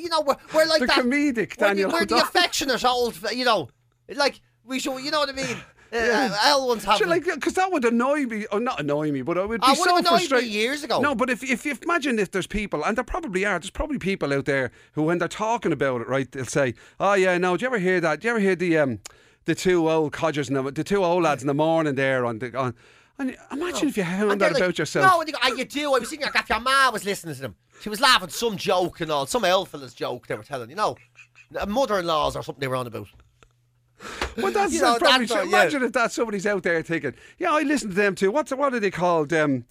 You 0.00 0.08
know, 0.08 0.22
we're, 0.22 0.36
we're 0.54 0.66
like 0.66 0.80
The 0.80 0.86
that. 0.86 0.98
comedic 0.98 1.36
we're 1.36 1.44
the- 1.46 1.56
Daniel 1.56 1.90
We're 1.92 2.06
the 2.06 2.16
affectionate 2.22 2.84
old. 2.84 3.18
You 3.34 3.44
know, 3.44 3.68
like 4.14 4.40
we 4.64 4.78
should. 4.78 4.98
You 4.98 5.10
know 5.10 5.20
what 5.20 5.28
I 5.28 5.32
mean? 5.32 5.56
L 5.92 6.68
ones 6.68 6.84
have. 6.84 6.98
Sure, 6.98 7.06
like, 7.06 7.24
because 7.24 7.54
that 7.54 7.72
would 7.72 7.84
annoy 7.84 8.24
me, 8.26 8.46
or 8.52 8.60
not 8.60 8.80
annoy 8.80 9.10
me, 9.10 9.22
but 9.22 9.36
it 9.36 9.48
would 9.48 9.60
be 9.60 9.66
Ah, 9.66 9.70
would 9.70 9.78
so 9.78 9.96
have 9.96 10.06
annoyed 10.06 10.12
me 10.12 10.18
frustrating. 10.28 10.50
years 10.50 10.84
ago. 10.84 11.00
No, 11.00 11.14
but 11.14 11.30
if, 11.30 11.42
if 11.42 11.66
if 11.66 11.82
imagine 11.82 12.18
if 12.18 12.30
there's 12.30 12.46
people, 12.46 12.84
and 12.84 12.96
there 12.96 13.04
probably 13.04 13.44
are, 13.44 13.58
there's 13.58 13.70
probably 13.70 13.98
people 13.98 14.32
out 14.32 14.44
there 14.44 14.70
who, 14.92 15.02
when 15.02 15.18
they're 15.18 15.28
talking 15.28 15.72
about 15.72 16.00
it, 16.00 16.08
right, 16.08 16.30
they'll 16.30 16.44
say, 16.44 16.74
"Oh 16.98 17.14
yeah, 17.14 17.36
no, 17.38 17.56
do 17.56 17.62
you 17.62 17.66
ever 17.66 17.78
hear 17.78 18.00
that? 18.00 18.20
Do 18.20 18.28
you 18.28 18.30
ever 18.30 18.40
hear 18.40 18.54
the 18.56 18.78
um 18.78 19.00
the 19.46 19.54
two 19.54 19.90
old 19.90 20.12
codgers 20.12 20.48
and 20.48 20.56
the, 20.56 20.70
the 20.70 20.84
two 20.84 21.04
old 21.04 21.22
lads 21.24 21.42
in 21.42 21.46
the 21.48 21.54
morning 21.54 21.94
there 21.94 22.24
on 22.24 22.38
the 22.38 22.56
on." 22.56 22.74
And 23.18 23.36
imagine 23.52 23.88
if 23.88 23.98
you 23.98 24.04
heard 24.04 24.30
And 24.30 24.40
that 24.40 24.52
like, 24.54 24.62
about 24.62 24.78
yourself. 24.78 25.12
No, 25.12 25.20
and 25.20 25.28
you 25.28 25.34
go, 25.34 25.40
ah, 25.42 25.48
you 25.48 25.66
do. 25.66 25.92
I 25.94 25.98
was 25.98 26.08
thinking, 26.08 26.26
if 26.34 26.48
your 26.48 26.58
ma 26.60 26.90
was 26.90 27.04
listening 27.04 27.34
to 27.34 27.40
them, 27.42 27.54
she 27.82 27.90
was 27.90 28.00
laughing 28.00 28.30
some 28.30 28.56
joke 28.56 29.02
and 29.02 29.10
all, 29.12 29.26
some 29.26 29.42
elfilas 29.42 29.94
joke 29.94 30.26
they 30.26 30.34
were 30.36 30.42
telling. 30.42 30.70
You 30.70 30.76
know, 30.76 30.96
mother-in-laws 31.68 32.36
or 32.36 32.42
something 32.42 32.60
they 32.60 32.68
were 32.68 32.76
on 32.76 32.86
about. 32.86 33.08
Well, 34.42 34.52
that's, 34.52 34.72
You 34.72 34.80
know, 34.82 34.96
probably 34.98 35.26
that's 35.26 35.32
true. 35.32 35.40
what- 35.42 35.50
yeah. 35.50 35.60
Imagine 35.62 35.82
if 35.84 35.92
that 35.92 36.12
somebody's 36.12 36.46
out 36.46 36.62
there 36.62 36.82
thinking, 36.82 37.14
yeah, 37.38 37.52
I 37.52 37.62
listen 37.62 37.88
to 37.90 37.94
them 37.94 38.14
too. 38.14 38.30
What's 38.30 38.50
what 38.52 38.74
are 38.74 38.80
they 38.80 38.90
called? 38.90 39.32
Um, 39.32 39.64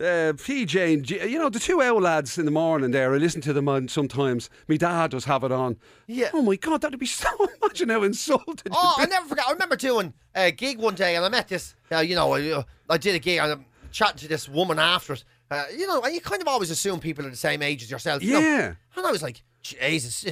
uh, 0.00 0.32
PJ 0.32 0.94
and 0.94 1.04
G, 1.04 1.22
you 1.28 1.38
know 1.38 1.50
the 1.50 1.58
two 1.58 1.82
owl 1.82 2.00
lads 2.00 2.38
in 2.38 2.46
the 2.46 2.50
morning 2.50 2.92
there. 2.92 3.12
I 3.14 3.18
listen 3.18 3.42
to 3.42 3.52
them 3.52 3.68
on 3.68 3.88
sometimes. 3.88 4.48
My 4.66 4.78
dad 4.78 5.10
does 5.10 5.26
have 5.26 5.44
it 5.44 5.52
on. 5.52 5.76
Yeah. 6.06 6.30
Oh 6.32 6.40
my 6.40 6.56
god, 6.56 6.80
that'd 6.80 6.98
be 6.98 7.04
so. 7.04 7.28
Imagine 7.62 7.90
how 7.90 8.02
insulted. 8.02 8.68
Oh. 8.72 8.94
I 8.96 9.04
never 9.04 9.28
forget. 9.28 9.46
I 9.46 9.52
remember 9.52 9.76
doing 9.76 10.14
a 10.34 10.50
gig 10.50 10.78
one 10.78 10.94
day, 10.94 11.14
and 11.16 11.24
I 11.24 11.28
met 11.28 11.48
this. 11.48 11.74
Uh, 11.90 11.98
you 11.98 12.14
know, 12.14 12.32
I, 12.32 12.50
uh, 12.52 12.62
I 12.88 12.96
did 12.96 13.14
a 13.14 13.18
gig, 13.18 13.38
and 13.38 13.52
I'm 13.52 13.66
chatting 13.90 14.16
to 14.20 14.28
this 14.28 14.48
woman 14.48 14.78
after 14.78 15.12
it. 15.12 15.24
Uh, 15.50 15.64
you 15.76 15.86
know, 15.86 16.00
and 16.00 16.14
you 16.14 16.22
kind 16.22 16.40
of 16.40 16.48
always 16.48 16.70
assume 16.70 16.98
people 16.98 17.26
are 17.26 17.30
the 17.30 17.36
same 17.36 17.60
age 17.60 17.82
as 17.82 17.90
yourself. 17.90 18.22
you 18.22 18.32
know. 18.32 18.38
Yeah. 18.40 18.72
And 18.96 19.06
I 19.06 19.10
was 19.10 19.22
like, 19.22 19.42
Jesus, 19.60 20.24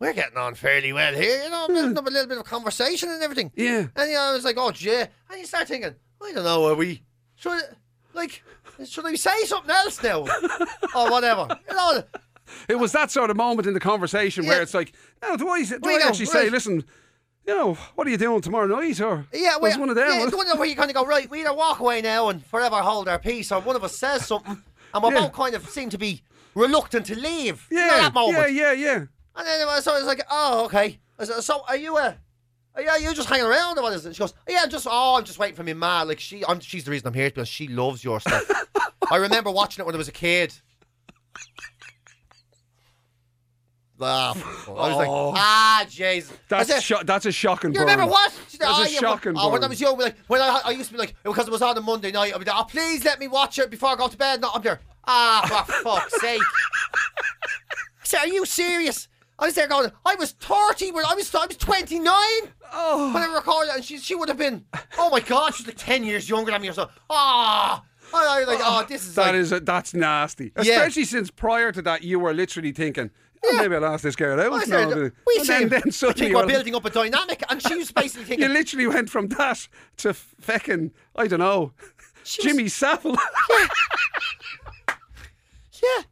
we're 0.00 0.14
getting 0.14 0.36
on 0.36 0.54
fairly 0.54 0.92
well 0.92 1.14
here. 1.14 1.44
You 1.44 1.50
know, 1.50 1.68
building 1.68 1.92
hmm. 1.92 1.98
up 1.98 2.06
a 2.06 2.10
little 2.10 2.28
bit 2.28 2.38
of 2.38 2.44
conversation 2.44 3.10
and 3.10 3.22
everything. 3.22 3.52
Yeah. 3.54 3.86
And 3.94 4.10
you 4.10 4.14
know, 4.14 4.22
I 4.22 4.32
was 4.32 4.44
like, 4.44 4.56
oh, 4.58 4.72
yeah. 4.78 5.06
And 5.30 5.38
you 5.38 5.46
start 5.46 5.68
thinking, 5.68 5.94
I 6.22 6.32
don't 6.32 6.44
know, 6.44 6.66
are 6.66 6.74
we? 6.74 7.02
Should 7.36 7.62
like, 8.14 8.42
should 8.84 9.06
I 9.06 9.14
say 9.14 9.44
something 9.44 9.70
else 9.70 10.02
now, 10.02 10.20
or 10.96 11.10
whatever? 11.10 11.46
You 11.68 11.76
know. 11.76 12.02
It 12.68 12.76
was 12.76 12.90
that 12.92 13.10
sort 13.12 13.30
of 13.30 13.36
moment 13.36 13.68
in 13.68 13.74
the 13.74 13.80
conversation 13.80 14.46
where 14.46 14.60
it's 14.60 14.74
like, 14.74 14.92
no, 15.22 15.36
do 15.36 15.48
I, 15.48 15.62
do 15.62 15.78
Well, 15.80 15.94
I 15.94 15.98
know, 15.98 16.08
actually 16.08 16.26
say, 16.26 16.50
listen, 16.50 16.84
you 17.46 17.54
know, 17.54 17.74
what 17.94 18.06
are 18.06 18.10
you 18.10 18.16
doing 18.16 18.40
tomorrow 18.40 18.66
night? 18.66 19.00
Or 19.00 19.26
Yeah, 19.32 19.56
was 19.56 19.72
well, 19.72 19.80
one 19.80 19.90
of 19.90 19.96
them. 19.96 20.08
Yeah, 20.08 20.26
the 20.26 20.36
one 20.36 20.48
of 20.48 20.58
where 20.58 20.66
you 20.66 20.74
kind 20.74 20.90
of 20.90 20.96
go 20.96 21.06
right. 21.06 21.30
We 21.30 21.42
either 21.42 21.54
walk 21.54 21.78
away 21.78 22.02
now 22.02 22.28
and 22.28 22.44
forever 22.44 22.76
hold 22.76 23.08
our 23.08 23.18
peace, 23.18 23.52
or 23.52 23.60
one 23.60 23.76
of 23.76 23.84
us 23.84 23.96
says 23.96 24.26
something, 24.26 24.62
and 24.92 25.02
we 25.04 25.10
Yeah. 25.10 25.20
both 25.20 25.32
kind 25.32 25.54
of 25.54 25.68
seem 25.68 25.90
to 25.90 25.98
be 25.98 26.22
reluctant 26.54 27.06
to 27.06 27.16
leave. 27.16 27.66
You 27.70 27.78
know 27.78 27.88
that 27.88 28.14
moment. 28.14 28.52
yeah, 28.52 28.72
yeah, 28.72 28.72
yeah. 28.72 29.04
And 29.36 29.46
then 29.46 29.66
uh, 29.66 29.80
so 29.80 29.92
I 29.94 29.98
was 29.98 30.06
like, 30.06 30.22
oh, 30.30 30.64
okay. 30.66 30.98
I 31.18 31.24
said, 31.24 31.40
so 31.42 31.62
are 31.68 31.76
you 31.76 31.96
uh, 31.96 32.14
are 32.74 32.82
you, 32.82 32.88
are 32.88 32.98
you 32.98 33.14
just 33.14 33.28
hanging 33.28 33.46
around 33.46 33.78
or 33.78 33.82
what 33.82 33.92
is 33.92 34.06
it? 34.06 34.14
She 34.14 34.20
goes, 34.20 34.34
yeah, 34.48 34.60
I'm 34.62 34.70
just 34.70 34.86
oh, 34.90 35.16
I'm 35.16 35.24
just 35.24 35.38
waiting 35.38 35.56
for 35.56 35.62
me 35.62 35.72
ma. 35.72 36.02
Like 36.02 36.20
she, 36.20 36.44
I'm, 36.44 36.60
she's 36.60 36.84
the 36.84 36.90
reason 36.90 37.08
I'm 37.08 37.14
here 37.14 37.28
because 37.30 37.48
she 37.48 37.68
loves 37.68 38.02
your 38.04 38.20
stuff. 38.20 38.44
I 39.10 39.16
remember 39.16 39.50
watching 39.50 39.82
it 39.82 39.86
when 39.86 39.94
I 39.94 39.98
was 39.98 40.08
a 40.08 40.12
kid. 40.12 40.54
Ah, 44.02 44.32
I 44.66 44.70
was 44.70 44.96
like, 44.96 45.08
Oh. 45.08 45.34
ah, 45.36 45.84
jeez. 45.86 46.32
That's 46.48 46.70
said, 46.70 46.80
sho- 46.80 47.02
that's 47.04 47.26
a 47.26 47.32
shocking. 47.32 47.74
you 47.74 47.80
remember 47.80 48.04
burn. 48.04 48.12
what? 48.12 48.32
Said, 48.48 48.60
That's 48.60 48.78
oh, 48.78 48.82
a 48.82 48.88
yeah, 48.88 48.98
shocking. 48.98 49.34
Oh, 49.36 49.50
when 49.50 49.62
I 49.62 49.66
was 49.66 49.78
young, 49.78 49.98
like 49.98 50.16
when 50.26 50.40
I, 50.40 50.62
I 50.64 50.70
used 50.70 50.88
to 50.88 50.94
be 50.94 50.98
like 50.98 51.16
because 51.22 51.46
it 51.46 51.50
was 51.50 51.60
on 51.60 51.76
a 51.76 51.82
Monday 51.82 52.10
night, 52.10 52.32
I'd 52.34 52.38
be 52.38 52.46
like, 52.46 52.58
oh, 52.58 52.64
please 52.64 53.04
let 53.04 53.18
me 53.18 53.28
watch 53.28 53.58
it 53.58 53.70
before 53.70 53.90
I 53.90 53.96
go 53.96 54.08
to 54.08 54.16
bed. 54.16 54.40
No, 54.40 54.50
I'm 54.54 54.62
there. 54.62 54.80
Ah, 55.06 55.64
for 55.66 55.72
fuck's 55.82 56.18
sake! 56.20 56.40
I 56.40 58.04
said, 58.04 58.18
are 58.20 58.28
you 58.28 58.46
serious? 58.46 59.08
I 59.40 59.46
was 59.46 59.54
there 59.54 59.66
going. 59.66 59.90
I 60.04 60.14
was 60.16 60.32
thirty 60.32 60.92
when 60.92 61.04
I 61.06 61.14
was. 61.14 61.34
I 61.34 61.46
was 61.46 61.56
twenty 61.56 61.98
nine 61.98 62.52
Oh. 62.72 63.10
when 63.12 63.22
I 63.22 63.34
recorded, 63.34 63.72
and 63.74 63.84
she 63.84 63.98
she 63.98 64.14
would 64.14 64.28
have 64.28 64.38
been. 64.38 64.64
Oh 64.98 65.10
my 65.10 65.20
god, 65.20 65.54
she's 65.54 65.66
like 65.66 65.76
ten 65.78 66.04
years 66.04 66.28
younger 66.28 66.52
than 66.52 66.60
me 66.62 66.68
or 66.68 66.72
so. 66.74 66.88
Ah, 67.08 67.82
I 68.14 68.38
was 68.40 68.48
like, 68.48 68.60
oh, 68.62 68.84
this 68.88 69.06
is 69.06 69.14
That 69.14 69.26
like, 69.28 69.34
is 69.36 69.52
a, 69.52 69.60
that's 69.60 69.94
nasty. 69.94 70.52
Yeah. 70.62 70.72
Especially 70.74 71.04
since 71.04 71.30
prior 71.30 71.72
to 71.72 71.80
that, 71.82 72.02
you 72.02 72.18
were 72.18 72.34
literally 72.34 72.72
thinking, 72.72 73.10
oh, 73.44 73.50
Yeah. 73.54 73.62
maybe 73.62 73.76
I'll 73.76 73.84
ask 73.86 74.02
this 74.02 74.14
girl 74.16 74.38
out. 74.40 74.52
I 74.52 74.64
said, 74.64 74.88
but- 74.90 75.12
we 75.26 75.36
and 75.38 75.46
then, 75.48 75.68
then 75.68 75.82
I 75.86 75.90
suddenly 75.90 76.34
we're 76.34 76.46
building 76.46 76.74
up 76.74 76.84
a 76.84 76.90
dynamic, 76.90 77.42
and 77.48 77.62
she 77.62 77.76
was 77.76 77.90
basically 77.92 78.24
thinking. 78.26 78.46
you 78.48 78.52
literally 78.52 78.86
went 78.88 79.08
from 79.10 79.28
that 79.28 79.66
to 79.98 80.08
fecking, 80.10 80.90
I 81.16 81.26
don't 81.28 81.38
know, 81.40 81.72
She 82.24 82.40
was- 82.42 82.44
Jimmy 82.46 82.68
Savile. 82.68 83.16
Yeah. 85.82 86.02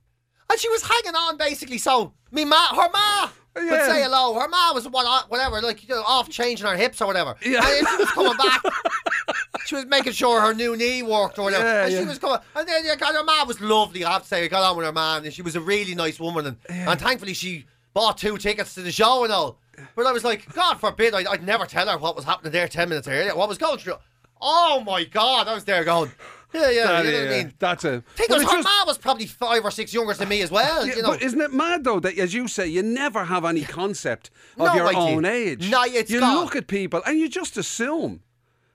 And 0.50 0.58
she 0.58 0.68
was 0.68 0.82
hanging 0.82 1.14
on 1.14 1.36
basically, 1.36 1.78
so 1.78 2.12
me 2.30 2.44
ma, 2.44 2.68
her 2.68 2.88
ma 2.92 3.30
would 3.54 3.84
say 3.84 4.02
hello. 4.02 4.38
Her 4.38 4.48
ma 4.48 4.72
was 4.72 4.88
what, 4.88 5.06
uh, 5.06 5.26
whatever, 5.28 5.60
like 5.60 5.82
you 5.82 5.94
know, 5.94 6.02
off 6.02 6.28
changing 6.28 6.66
her 6.66 6.76
hips 6.76 7.00
or 7.00 7.06
whatever. 7.06 7.36
Yeah. 7.44 7.60
And 7.64 7.88
she 7.88 7.96
was 7.96 8.10
coming 8.10 8.36
back. 8.36 8.62
she 9.66 9.74
was 9.74 9.86
making 9.86 10.12
sure 10.12 10.40
her 10.40 10.54
new 10.54 10.76
knee 10.76 11.02
worked 11.02 11.38
or 11.38 11.44
whatever. 11.44 11.64
Yeah, 11.64 11.84
and 11.84 11.92
she 11.92 12.04
was 12.04 12.18
coming, 12.18 12.38
and 12.56 12.68
then 12.68 12.84
yeah, 12.84 12.96
God, 12.96 13.14
her 13.14 13.24
ma 13.24 13.44
was 13.44 13.60
lovely. 13.60 14.04
I 14.04 14.12
have 14.12 14.22
to 14.22 14.28
say, 14.28 14.44
I 14.44 14.48
got 14.48 14.62
on 14.62 14.76
with 14.76 14.86
her 14.86 14.92
man, 14.92 15.24
and 15.24 15.32
she 15.32 15.42
was 15.42 15.56
a 15.56 15.60
really 15.60 15.94
nice 15.94 16.18
woman, 16.18 16.46
and 16.46 16.56
and 16.68 17.00
thankfully 17.00 17.34
she 17.34 17.66
bought 17.92 18.18
two 18.18 18.38
tickets 18.38 18.74
to 18.74 18.82
the 18.82 18.92
show 18.92 19.24
and 19.24 19.32
all. 19.32 19.58
But 19.94 20.06
I 20.06 20.12
was 20.12 20.24
like, 20.24 20.52
God 20.54 20.80
forbid, 20.80 21.14
I'd, 21.14 21.26
I'd 21.26 21.44
never 21.44 21.64
tell 21.66 21.88
her 21.88 21.98
what 21.98 22.16
was 22.16 22.24
happening 22.24 22.52
there 22.52 22.68
ten 22.68 22.88
minutes 22.88 23.06
earlier. 23.08 23.36
What 23.36 23.48
was 23.48 23.58
going 23.58 23.78
through? 23.78 23.96
Oh 24.40 24.82
my 24.86 25.04
God, 25.04 25.48
I 25.48 25.54
was 25.54 25.64
there 25.64 25.84
going, 25.84 26.10
yeah, 26.52 26.70
yeah, 26.70 26.86
That- 26.86 27.04
you 27.04 27.12
know 27.12 27.18
what 27.24 27.28
I 27.28 27.36
mean. 27.44 27.54
That's 27.58 27.84
a. 27.84 28.02
Think 28.16 28.30
Well, 28.30 28.38
her 28.40 28.44
just- 28.46 28.64
ma 28.64 28.84
was 28.86 28.98
probably 28.98 29.26
five 29.26 29.64
or 29.64 29.70
six 29.70 29.92
younger 29.92 30.14
than 30.14 30.28
me 30.28 30.42
as 30.42 30.50
well. 30.50 30.86
Yeah, 30.86 30.94
you 30.96 31.02
know, 31.02 31.10
But 31.10 31.22
isn't 31.22 31.40
it 31.40 31.52
mad 31.52 31.84
though 31.84 32.00
that, 32.00 32.18
as 32.18 32.34
you 32.34 32.48
say, 32.48 32.66
you 32.66 32.82
never 32.82 33.24
have 33.24 33.44
any 33.44 33.62
concept 33.64 34.30
of 34.58 34.66
No 34.68 34.74
your 34.74 34.86
idea. 34.88 35.00
own 35.00 35.24
age? 35.24 35.70
No, 35.70 35.82
it's 35.84 36.10
you 36.10 36.20
gone. 36.20 36.36
look 36.44 36.56
at 36.56 36.66
people 36.66 37.02
and 37.06 37.18
you 37.18 37.28
just 37.28 37.56
assume 37.56 38.20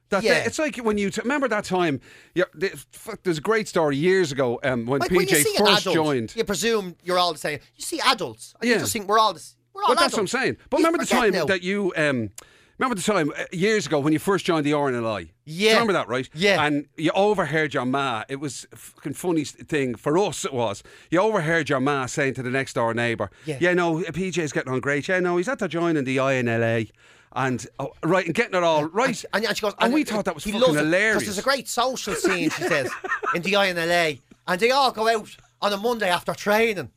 that 0.09 0.21
they- 0.21 0.27
Yeah. 0.27 0.43
it's 0.45 0.59
like 0.59 0.77
when 0.77 0.97
you 0.99 1.09
t- 1.09 1.21
remember 1.21 1.47
that 1.47 1.65
time. 1.65 1.99
Yeah, 2.35 2.43
fuck, 2.91 3.19
there's 3.23 3.39
a 3.39 3.41
great 3.41 3.67
story 3.67 3.97
years 3.97 4.31
ago 4.31 4.59
um, 4.63 4.85
when 4.85 4.99
like 4.99 5.09
when 5.09 5.21
you 5.21 5.27
PJ 5.27 5.43
see 5.43 5.55
an 5.57 5.65
first 5.65 5.81
adult, 5.81 5.95
joined. 5.95 6.33
you 6.35 6.43
presume 6.43 6.95
you're 7.03 7.17
all 7.17 7.33
the 7.33 7.39
same. 7.39 7.59
You 7.75 7.83
see 7.83 7.99
adults, 8.05 8.53
and 8.61 8.69
Yeah. 8.69 8.75
you 8.75 8.81
just 8.81 8.93
think 8.93 9.07
we're 9.07 9.17
all 9.17 9.33
the, 9.33 9.39
s- 9.39 9.55
we're 9.73 9.81
all 9.81 9.87
But 9.95 9.99
that's 9.99 10.13
what 10.13 10.19
I'm 10.19 10.25
adults. 10.25 10.31
saying. 10.31 10.57
But 10.69 10.77
You 10.79 10.85
remember 10.85 11.03
the 11.03 11.07
forget 11.07 11.23
time 11.23 11.31
now. 11.33 11.45
that 11.45 11.63
you 11.63 11.91
um, 11.97 12.29
remember 12.77 12.95
the 12.95 13.01
time 13.01 13.31
uh, 13.37 13.43
years 13.51 13.85
ago 13.87 13.99
when 13.99 14.13
you 14.13 14.19
first 14.19 14.45
joined 14.45 14.65
the 14.65 14.71
RNLI. 14.71 15.29
Yeah. 15.45 15.71
remember 15.73 15.93
that, 15.93 16.07
right? 16.07 16.29
Yeah. 16.33 16.63
And 16.65 16.87
you 16.97 17.11
overheard 17.11 17.73
your 17.73 17.85
ma. 17.85 18.23
It 18.29 18.37
was 18.37 18.65
a 18.71 18.75
fucking 18.75 19.13
funny 19.13 19.43
thing 19.45 19.95
for 19.95 20.17
us. 20.17 20.45
It 20.45 20.53
was 20.53 20.83
you 21.11 21.19
overheard 21.19 21.69
your 21.69 21.79
ma 21.79 22.05
saying 22.05 22.33
to 22.35 22.43
the 22.43 22.49
next 22.49 22.73
door 22.73 22.93
neighbour, 22.93 23.29
Yeah. 23.45 23.57
"Yeah, 23.59 23.73
no, 23.73 23.97
PJ's 23.99 24.51
getting 24.51 24.71
on 24.73 24.79
great. 24.79 25.07
Yeah, 25.07 25.19
no, 25.19 25.37
he's 25.37 25.47
after 25.47 25.67
joining 25.67 26.03
the 26.03 26.17
INLA." 26.17 26.89
And 27.35 27.65
oh, 27.79 27.93
right, 28.03 28.25
and 28.27 28.35
getting 28.35 28.53
it 28.53 28.63
all 28.63 28.85
right. 28.85 29.25
And, 29.33 29.43
and 29.43 29.57
she 29.57 29.61
goes, 29.61 29.73
And 29.79 29.91
we 29.91 30.03
thought 30.03 30.25
that 30.25 30.35
was 30.35 30.43
fucking 30.43 30.61
it, 30.61 30.67
hilarious. 30.77 31.23
there's 31.23 31.39
a 31.39 31.41
great 31.41 31.67
social 31.67 32.13
scene, 32.13 32.51
she 32.51 32.61
says, 32.61 32.91
in 33.33 33.41
the 33.41 33.53
INLA, 33.53 34.19
and 34.47 34.59
they 34.59 34.69
all 34.69 34.91
go 34.91 35.07
out 35.07 35.35
on 35.59 35.73
a 35.73 35.77
Monday 35.77 36.09
after 36.09 36.35
training. 36.35 36.91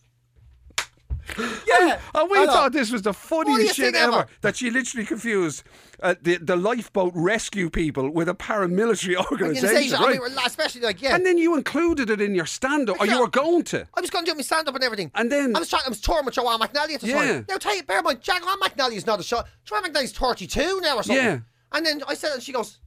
Yeah, 1.66 2.00
And 2.14 2.30
we 2.30 2.44
thought 2.46 2.72
this 2.72 2.90
was 2.90 3.02
the 3.02 3.12
funniest 3.12 3.76
shit 3.76 3.94
ever. 3.94 4.12
ever. 4.18 4.26
That 4.42 4.56
she 4.56 4.70
literally 4.70 5.06
confused 5.06 5.62
uh, 6.00 6.14
the 6.22 6.36
the 6.36 6.56
lifeboat 6.56 7.12
rescue 7.14 7.70
people 7.70 8.10
with 8.10 8.28
a 8.28 8.34
paramilitary 8.34 9.16
Organisation, 9.16 9.24
organisation, 9.32 9.96
I 9.96 10.02
right? 10.04 10.20
mean, 10.20 10.38
especially 10.44 10.82
like 10.82 11.00
yeah. 11.02 11.14
and 11.14 11.24
then 11.24 11.38
you 11.38 11.56
included 11.56 12.10
it 12.10 12.20
in 12.20 12.34
your 12.34 12.46
stand-up, 12.46 13.00
or 13.00 13.06
you 13.06 13.18
were 13.20 13.28
going 13.28 13.64
to. 13.64 13.86
I 13.94 14.00
was 14.00 14.10
going 14.10 14.24
to 14.24 14.30
do 14.30 14.36
my 14.36 14.42
stand 14.42 14.68
up 14.68 14.74
and 14.74 14.84
everything. 14.84 15.10
And 15.14 15.30
then- 15.32 15.56
I 15.56 15.58
was 15.58 15.68
trying. 15.70 15.82
I 15.86 15.88
was 15.88 16.00
touring 16.00 16.24
with 16.26 16.34
Joanne 16.34 16.60
McNally 16.60 16.94
at 16.94 17.00
the 17.00 17.08
Yeah. 17.08 17.24
time. 17.24 17.46
Now, 17.48 17.56
tell 17.56 17.74
you, 17.76 17.82
bear 17.82 17.98
in 17.98 18.04
mind, 18.04 18.20
Joanne 18.22 18.42
McNally 18.42 18.96
is 18.96 19.06
not 19.06 19.20
a 19.20 19.22
shot. 19.22 19.46
Joanne 19.64 19.84
McNally's 19.84 20.12
thirty-two 20.12 20.80
now 20.82 20.96
or 20.96 21.02
something. 21.02 21.24
Yeah. 21.24 21.38
And 21.72 21.84
then 21.84 22.02
I 22.06 22.14
said, 22.14 22.32
and 22.34 22.42
she 22.42 22.52
goes, 22.52 22.78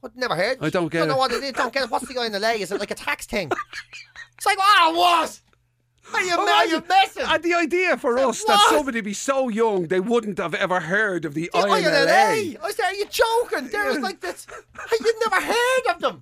"What? 0.00 0.16
Never 0.16 0.34
heard. 0.36 0.58
I 0.60 0.70
don't 0.70 0.88
get 0.90 1.00
Don't 1.00 1.08
know 1.08 1.16
what 1.16 1.32
it 1.32 1.42
is. 1.42 1.52
Don't 1.52 1.72
get 1.72 1.84
it. 1.84 1.90
What's 1.90 2.06
the 2.08 2.14
guy 2.14 2.26
in 2.26 2.32
the 2.32 2.40
leg? 2.40 2.60
Is 2.60 2.72
it 2.72 2.80
like 2.80 2.90
a 2.90 2.94
tax 2.94 3.26
thing? 3.26 3.50
it's 4.36 4.46
like, 4.46 4.58
oh, 4.60 4.94
what? 4.96 5.40
Are 6.12 6.22
you, 6.22 6.34
are 6.34 6.66
you 6.66 6.82
messing? 6.88 7.24
And 7.26 7.42
the 7.42 7.54
idea 7.54 7.96
for 7.96 8.18
us 8.18 8.44
that 8.44 8.60
somebody 8.68 9.00
be 9.00 9.14
so 9.14 9.48
young 9.48 9.86
they 9.86 10.00
wouldn't 10.00 10.38
have 10.38 10.54
ever 10.54 10.80
heard 10.80 11.24
of 11.24 11.34
the 11.34 11.50
The 11.52 11.58
INLA. 11.58 11.82
INLA. 11.82 12.58
I 12.62 12.70
said, 12.72 12.84
are 12.84 12.94
you 12.94 13.06
joking? 13.06 13.68
There 13.68 13.86
was 13.86 13.98
like 13.98 14.20
this. 14.20 14.46
You 15.00 15.14
never 15.28 15.44
heard 15.44 15.94
of 15.94 16.00
them. 16.00 16.20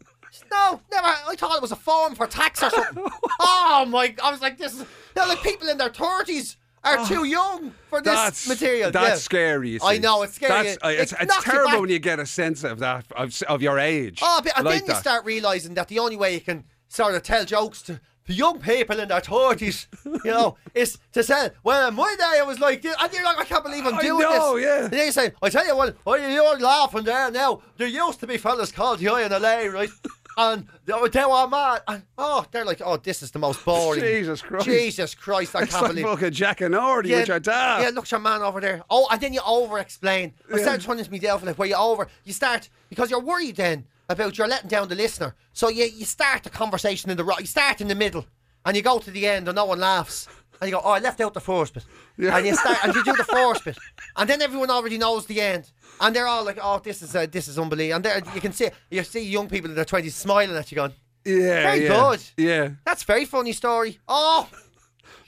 No, 0.51 0.81
never. 0.91 1.07
I 1.07 1.35
thought 1.37 1.57
it 1.57 1.62
was 1.62 1.73
a 1.73 1.77
form 1.77 2.15
for 2.15 2.27
tax 2.27 2.62
or 2.62 2.71
something. 2.71 3.05
oh 3.41 3.85
my! 3.89 4.15
I 4.23 4.31
was 4.31 4.41
like, 4.41 4.57
this 4.59 4.75
is. 4.75 4.85
They're 5.15 5.27
like 5.27 5.43
people 5.43 5.69
in 5.69 5.77
their 5.79 5.91
thirties 5.91 6.57
are 6.85 7.07
too 7.07 7.25
young 7.25 7.73
for 7.89 8.01
this 8.01 8.12
Oh. 8.12 8.17
That's 8.17 8.49
material. 8.49 8.91
That's 8.91 9.09
yeah. 9.09 9.15
scary. 9.17 9.79
I 9.83 9.99
know, 9.99 10.23
it's 10.23 10.35
scary. 10.35 10.65
That's, 10.65 10.79
uh, 10.85 10.89
It 10.89 11.01
it's, 11.01 11.15
it's 11.21 11.45
terrible 11.45 11.81
when 11.81 11.91
you 11.91 11.99
get 11.99 12.19
a 12.19 12.27
sense 12.27 12.65
of 12.65 12.81
that 12.81 13.05
of, 13.12 13.41
of 13.49 13.62
your 13.62 13.79
age. 13.79 14.21
Oh, 14.23 14.41
but, 14.43 14.57
and 14.57 14.65
like 14.65 14.85
then 14.85 14.95
you 14.95 15.01
start 15.01 15.25
realizing 15.25 15.75
that 15.75 15.89
the 15.89 15.99
only 15.99 16.17
way 16.17 16.35
you 16.35 16.41
can 16.41 16.65
sort 16.89 17.15
of 17.15 17.23
tell 17.23 17.45
jokes 17.45 17.83
to 17.83 18.01
the 18.26 18.35
young 18.35 18.61
people 18.61 18.99
in 19.00 19.09
their 19.09 19.21
thirties, 19.21 19.88
you 20.05 20.21
know, 20.31 20.57
is 20.75 20.99
to 21.12 21.23
say, 21.23 21.50
"Well, 21.64 21.88
in 21.88 21.95
my 21.95 22.14
day, 22.19 22.38
I 22.38 22.43
was 22.43 22.61
like 22.61 22.83
this," 22.83 22.95
and 22.99 23.12
you're 23.12 23.25
like, 23.25 23.38
"I 23.38 23.45
can't 23.45 23.64
believe 23.64 23.85
I'm 23.87 23.99
doing 23.99 24.21
know, 24.21 24.57
this." 24.57 24.64
yeah. 24.64 24.85
And 24.85 24.91
then 24.93 25.07
you 25.07 25.12
say, 25.12 25.33
"I 25.43 25.49
tell 25.49 25.67
you 25.67 25.76
what, 25.76 25.97
oh, 26.07 26.14
you're 26.14 26.59
laughing 26.59 27.05
there 27.05 27.31
now. 27.31 27.62
There 27.76 27.88
used 27.88 28.21
to 28.21 28.26
be 28.26 28.37
fellas 28.37 28.71
called 28.73 29.00
the 29.00 29.07
INLA, 29.07 29.73
right?" 29.73 29.91
And 30.35 30.67
they 30.87 30.95
were 30.95 31.11
they 31.11 31.21
mad. 31.21 31.83
And, 31.87 32.02
oh, 32.17 32.47
they're 32.50 32.64
like, 32.64 32.81
"Oh, 32.83 32.97
this 32.97 33.23
is 33.23 33.31
the 33.33 33.38
most 33.38 33.62
boring." 33.67 34.00
Jesus 34.00 34.41
Christ. 34.41 34.64
Jesus 34.64 35.14
Christ! 35.14 35.55
I 35.55 35.62
It's 35.62 35.73
can't 35.73 35.83
like 35.83 35.91
believe. 35.93 36.07
fucking 36.07 36.31
Jackanory 36.31 37.11
with 37.11 37.29
your 37.29 37.38
dad. 37.38 37.83
Yeah, 37.83 37.91
look 37.93 38.05
at 38.05 38.11
your 38.12 38.21
man 38.21 38.41
over 38.41 38.59
there. 38.59 38.83
Oh, 38.88 39.07
and 39.11 39.21
then 39.21 39.35
you 39.35 39.41
over 39.47 39.79
explain. 39.79 40.33
I 40.50 40.57
Yeah. 40.57 40.62
started 40.62 40.83
turning 40.87 41.05
to 41.05 41.11
me 41.11 41.19
down 41.19 41.45
like 41.45 41.59
where 41.59 41.69
you 41.69 41.75
over 41.75 42.09
you 42.25 42.33
start 42.33 42.71
because 42.88 43.11
you're 43.11 43.21
worried 43.21 43.57
then 43.57 43.85
about 44.09 44.38
you're 44.38 44.49
letting 44.49 44.68
down 44.68 44.88
the 44.88 44.94
listener. 44.94 45.35
So 45.52 45.68
you 45.68 45.85
you 45.85 46.04
start 46.04 46.42
the 46.42 46.50
conversation 46.50 47.11
in 47.11 47.16
the 47.16 47.25
right 47.25 47.40
you 47.40 47.47
start 47.47 47.80
in 47.80 47.88
the 47.88 47.94
middle 47.94 48.25
and 48.64 48.76
you 48.76 48.82
go 48.82 48.99
to 48.99 49.11
the 49.11 49.26
end 49.26 49.49
and 49.49 49.56
no 49.56 49.64
one 49.64 49.80
laughs. 49.80 50.28
And 50.61 50.71
you 50.71 50.76
go, 50.76 50.82
Oh, 50.85 50.92
I 50.92 51.00
left 51.00 51.21
out 51.21 51.35
the 51.35 51.40
first 51.40 51.75
bit. 51.75 51.85
Yeah. 52.16 52.37
And 52.37 52.47
you 52.47 52.54
start 52.54 52.78
and 52.85 52.94
you 52.94 53.02
do 53.04 53.14
the 53.16 53.25
first 53.25 53.64
bit. 53.64 53.76
And 54.16 54.28
then 54.30 54.40
everyone 54.42 54.71
already 54.71 54.99
knows 54.99 55.26
the 55.26 55.40
end. 55.40 55.73
And 56.00 56.14
they're 56.14 56.26
all 56.28 56.44
like, 56.44 56.59
Oh, 56.62 56.78
this 56.78 57.02
is 57.02 57.16
uh, 57.16 57.26
this 57.26 57.49
is 57.49 57.59
unbelievable. 57.59 58.11
And 58.11 58.26
you 58.35 58.40
can 58.40 58.52
see 58.52 58.68
you 58.90 59.02
see 59.02 59.25
young 59.25 59.49
people 59.49 59.71
in 59.71 59.76
their 59.76 59.85
twenties 59.85 60.14
smiling 60.14 60.56
at 60.56 60.71
you 60.71 60.76
going, 60.76 60.92
Yeah, 61.25 61.62
Very 61.62 61.85
yeah. 61.85 61.88
good. 61.88 62.21
Yeah, 62.37 62.68
That's 62.85 63.02
a 63.02 63.06
very 63.06 63.25
funny 63.25 63.52
story. 63.52 63.99
Oh 64.06 64.49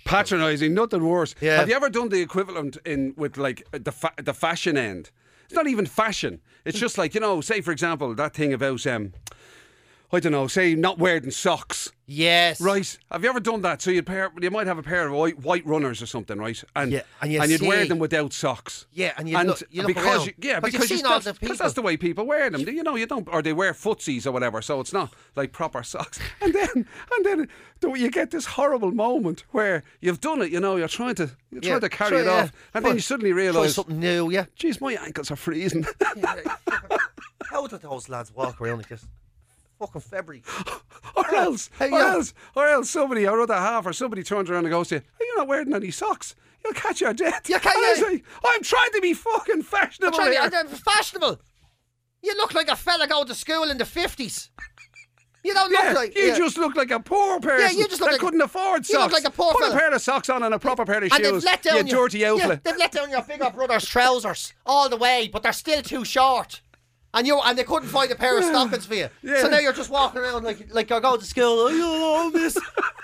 patronising, 0.04 0.74
nothing 0.74 1.02
worse. 1.04 1.34
Yeah. 1.40 1.56
Have 1.56 1.68
you 1.68 1.74
ever 1.74 1.88
done 1.88 2.10
the 2.10 2.20
equivalent 2.20 2.76
in 2.84 3.14
with 3.16 3.36
like 3.36 3.66
the 3.72 3.92
fa- 3.92 4.12
the 4.22 4.34
fashion 4.34 4.76
end? 4.76 5.10
It's 5.44 5.54
not 5.54 5.66
even 5.66 5.86
fashion. 5.86 6.40
It's 6.64 6.78
just 6.78 6.98
like 6.98 7.14
you 7.14 7.20
know, 7.20 7.40
say 7.40 7.60
for 7.60 7.72
example, 7.72 8.14
that 8.14 8.34
thing 8.34 8.52
about 8.52 8.86
um, 8.86 9.12
I 10.14 10.20
don't 10.20 10.32
know, 10.32 10.46
say 10.46 10.74
not 10.74 10.98
wearing 10.98 11.30
socks. 11.30 11.90
yes. 12.06 12.60
Right? 12.60 12.98
Have 13.10 13.22
you 13.24 13.30
ever 13.30 13.40
done 13.40 13.62
that? 13.62 13.82
So 13.82 13.90
you'd 13.90 14.06
pair, 14.06 14.30
you 14.40 14.50
might 14.50 14.66
have 14.66 14.78
a 14.78 14.82
pair 14.82 15.06
of 15.08 15.12
white, 15.14 15.38
white 15.40 15.66
runners 15.66 16.00
or 16.02 16.06
something, 16.06 16.38
right? 16.38 16.62
And 16.76 16.92
Yeah, 16.92 17.02
and 17.20 17.32
you 17.32 17.40
would 17.40 17.62
wear 17.62 17.86
them 17.86 17.98
without 17.98 18.32
socks. 18.32 18.86
Yeah, 18.92 19.12
and 19.16 19.28
you 19.28 19.38
look- 19.38 19.62
you 19.70 19.82
look 19.82 19.88
because 19.88 20.06
around. 20.06 20.26
you, 20.26 20.32
yeah, 20.38 20.60
But 20.60 20.72
because 20.72 20.90
you 20.90 20.98
still- 20.98 21.18
the 21.20 21.30
'cause 21.30 21.38
people. 21.38 21.56
that's 21.56 21.74
the 21.74 21.82
way 21.82 21.96
people 21.96 22.24
wear 22.26 22.48
them. 22.50 22.62
Do 22.64 22.70
you 22.72 22.82
know, 22.82 22.94
you 22.96 23.06
don't, 23.06 23.26
or 23.32 23.42
they 23.42 23.52
wear 23.52 23.72
footsies 23.72 24.26
or 24.26 24.32
whatever. 24.32 24.60
So 24.62 24.80
it's 24.80 24.92
not 24.92 25.12
like 25.36 25.52
proper 25.52 25.82
socks. 25.82 26.18
And 26.40 26.52
then, 26.52 26.86
and 27.16 27.24
then, 27.26 27.48
you 27.96 28.10
get 28.10 28.30
this 28.30 28.44
horrible 28.46 28.90
moment 28.92 29.44
where 29.50 29.82
you've 30.00 30.20
done 30.20 30.42
it. 30.42 30.50
You 30.50 30.60
know, 30.60 30.76
you're 30.76 30.88
trying 30.88 31.14
to, 31.16 31.30
you're 31.50 31.62
Yeah, 31.62 31.68
trying 31.70 31.80
to 31.80 31.88
carry 31.88 32.10
try- 32.10 32.20
it 32.20 32.24
yeah. 32.26 32.42
off, 32.44 32.52
and 32.74 32.84
then 32.84 32.94
you 32.94 33.00
suddenly 33.00 33.32
realise, 33.32 33.74
something 33.74 33.98
new, 34.00 34.30
yeah. 34.30 34.44
geez, 34.56 34.80
my 34.80 34.92
ankles 34.94 35.30
are 35.30 35.36
freezing. 35.36 35.86
How 37.50 37.66
do 37.66 37.78
those 37.78 38.08
lads 38.08 38.32
walk 38.34 38.60
around 38.60 38.78
like 38.78 38.88
this? 38.88 39.06
Fucking 39.78 40.00
February. 40.02 40.42
or 41.16 41.34
else, 41.34 41.68
Hey, 41.78 41.90
or 41.90 41.98
yeah. 41.98 42.12
else, 42.14 42.34
or 42.54 42.66
else 42.68 42.90
somebody, 42.90 43.26
or 43.26 43.40
other 43.40 43.54
half, 43.54 43.86
or 43.86 43.92
somebody 43.92 44.22
turns 44.22 44.48
around 44.50 44.64
and 44.64 44.70
goes 44.70 44.88
to 44.88 44.96
you, 44.96 45.00
"Are 45.00 45.24
you 45.24 45.36
not 45.36 45.48
wearing 45.48 45.74
any 45.74 45.90
socks? 45.90 46.34
You'll 46.64 46.74
catch 46.74 47.00
your 47.00 47.12
death." 47.12 47.48
You 47.48 47.58
can't- 47.58 47.76
And 47.76 47.98
yeah. 47.98 48.18
say, 48.18 48.22
I'm 48.44 48.62
trying 48.62 48.90
to 48.92 49.00
be 49.00 49.14
fucking 49.14 49.62
fashionable 49.62 50.16
Try 50.18 50.30
here. 50.32 50.48
they're 50.48 50.64
fashionable. 50.66 51.40
You 52.22 52.36
look 52.36 52.54
like 52.54 52.68
a 52.68 52.76
fella 52.76 53.06
going 53.06 53.26
to 53.26 53.34
school 53.34 53.64
in 53.70 53.76
the 53.78 53.84
fifties. 53.84 54.48
You 55.42 55.52
don't 55.52 55.70
yeah, 55.70 55.88
look 55.88 55.96
like 55.96 56.16
you 56.16 56.22
yeah. 56.28 56.38
just 56.38 56.56
look 56.56 56.74
like 56.74 56.90
a 56.90 56.98
poor 57.00 57.38
person 57.38 57.60
Yeah, 57.60 57.70
you 57.82 57.86
just 57.86 58.00
look 58.00 58.08
that 58.08 58.12
like- 58.12 58.20
couldn't 58.22 58.40
afford 58.40 58.86
socks. 58.86 58.90
you 58.94 58.98
look 58.98 59.12
like 59.12 59.24
a 59.26 59.30
poor 59.30 59.52
Put 59.52 59.60
fella. 59.64 59.74
a 59.74 59.78
pair 59.78 59.92
of 59.92 60.00
socks 60.00 60.30
on 60.30 60.42
and 60.42 60.54
a 60.54 60.58
proper 60.58 60.86
pair 60.86 61.04
of 61.04 61.12
and 61.12 61.22
they've 61.22 61.44
let 61.44 61.62
down 61.62 61.86
you 61.86 61.92
your, 61.96 62.06
dirty 62.08 62.20
yeah, 62.20 62.28
outlet. 62.30 62.64
they've 62.64 62.76
let 62.78 62.92
down 62.92 63.10
your 63.10 63.20
bigger 63.20 63.50
brother's 63.50 63.84
trousers 63.84 64.54
all 64.64 64.88
the 64.88 64.96
way, 64.96 65.28
but 65.30 65.42
they're 65.42 65.52
still 65.52 65.82
too 65.82 66.02
short. 66.02 66.62
And 67.14 67.26
you 67.26 67.40
and 67.40 67.56
they 67.56 67.64
couldn't 67.64 67.88
find 67.88 68.10
a 68.10 68.16
pair 68.16 68.36
of 68.36 68.44
stockings 68.44 68.86
for 68.86 68.94
you. 68.94 69.08
Yeah. 69.22 69.40
So 69.42 69.48
now 69.48 69.58
you're 69.58 69.72
just 69.72 69.88
walking 69.90 70.20
around 70.20 70.42
like 70.44 70.74
like 70.74 70.90
you're 70.90 71.00
going 71.00 71.20
to 71.20 71.26
school. 71.26 71.60
Oh, 71.60 71.68
you 71.68 71.78
know 71.78 72.30
this 72.30 72.58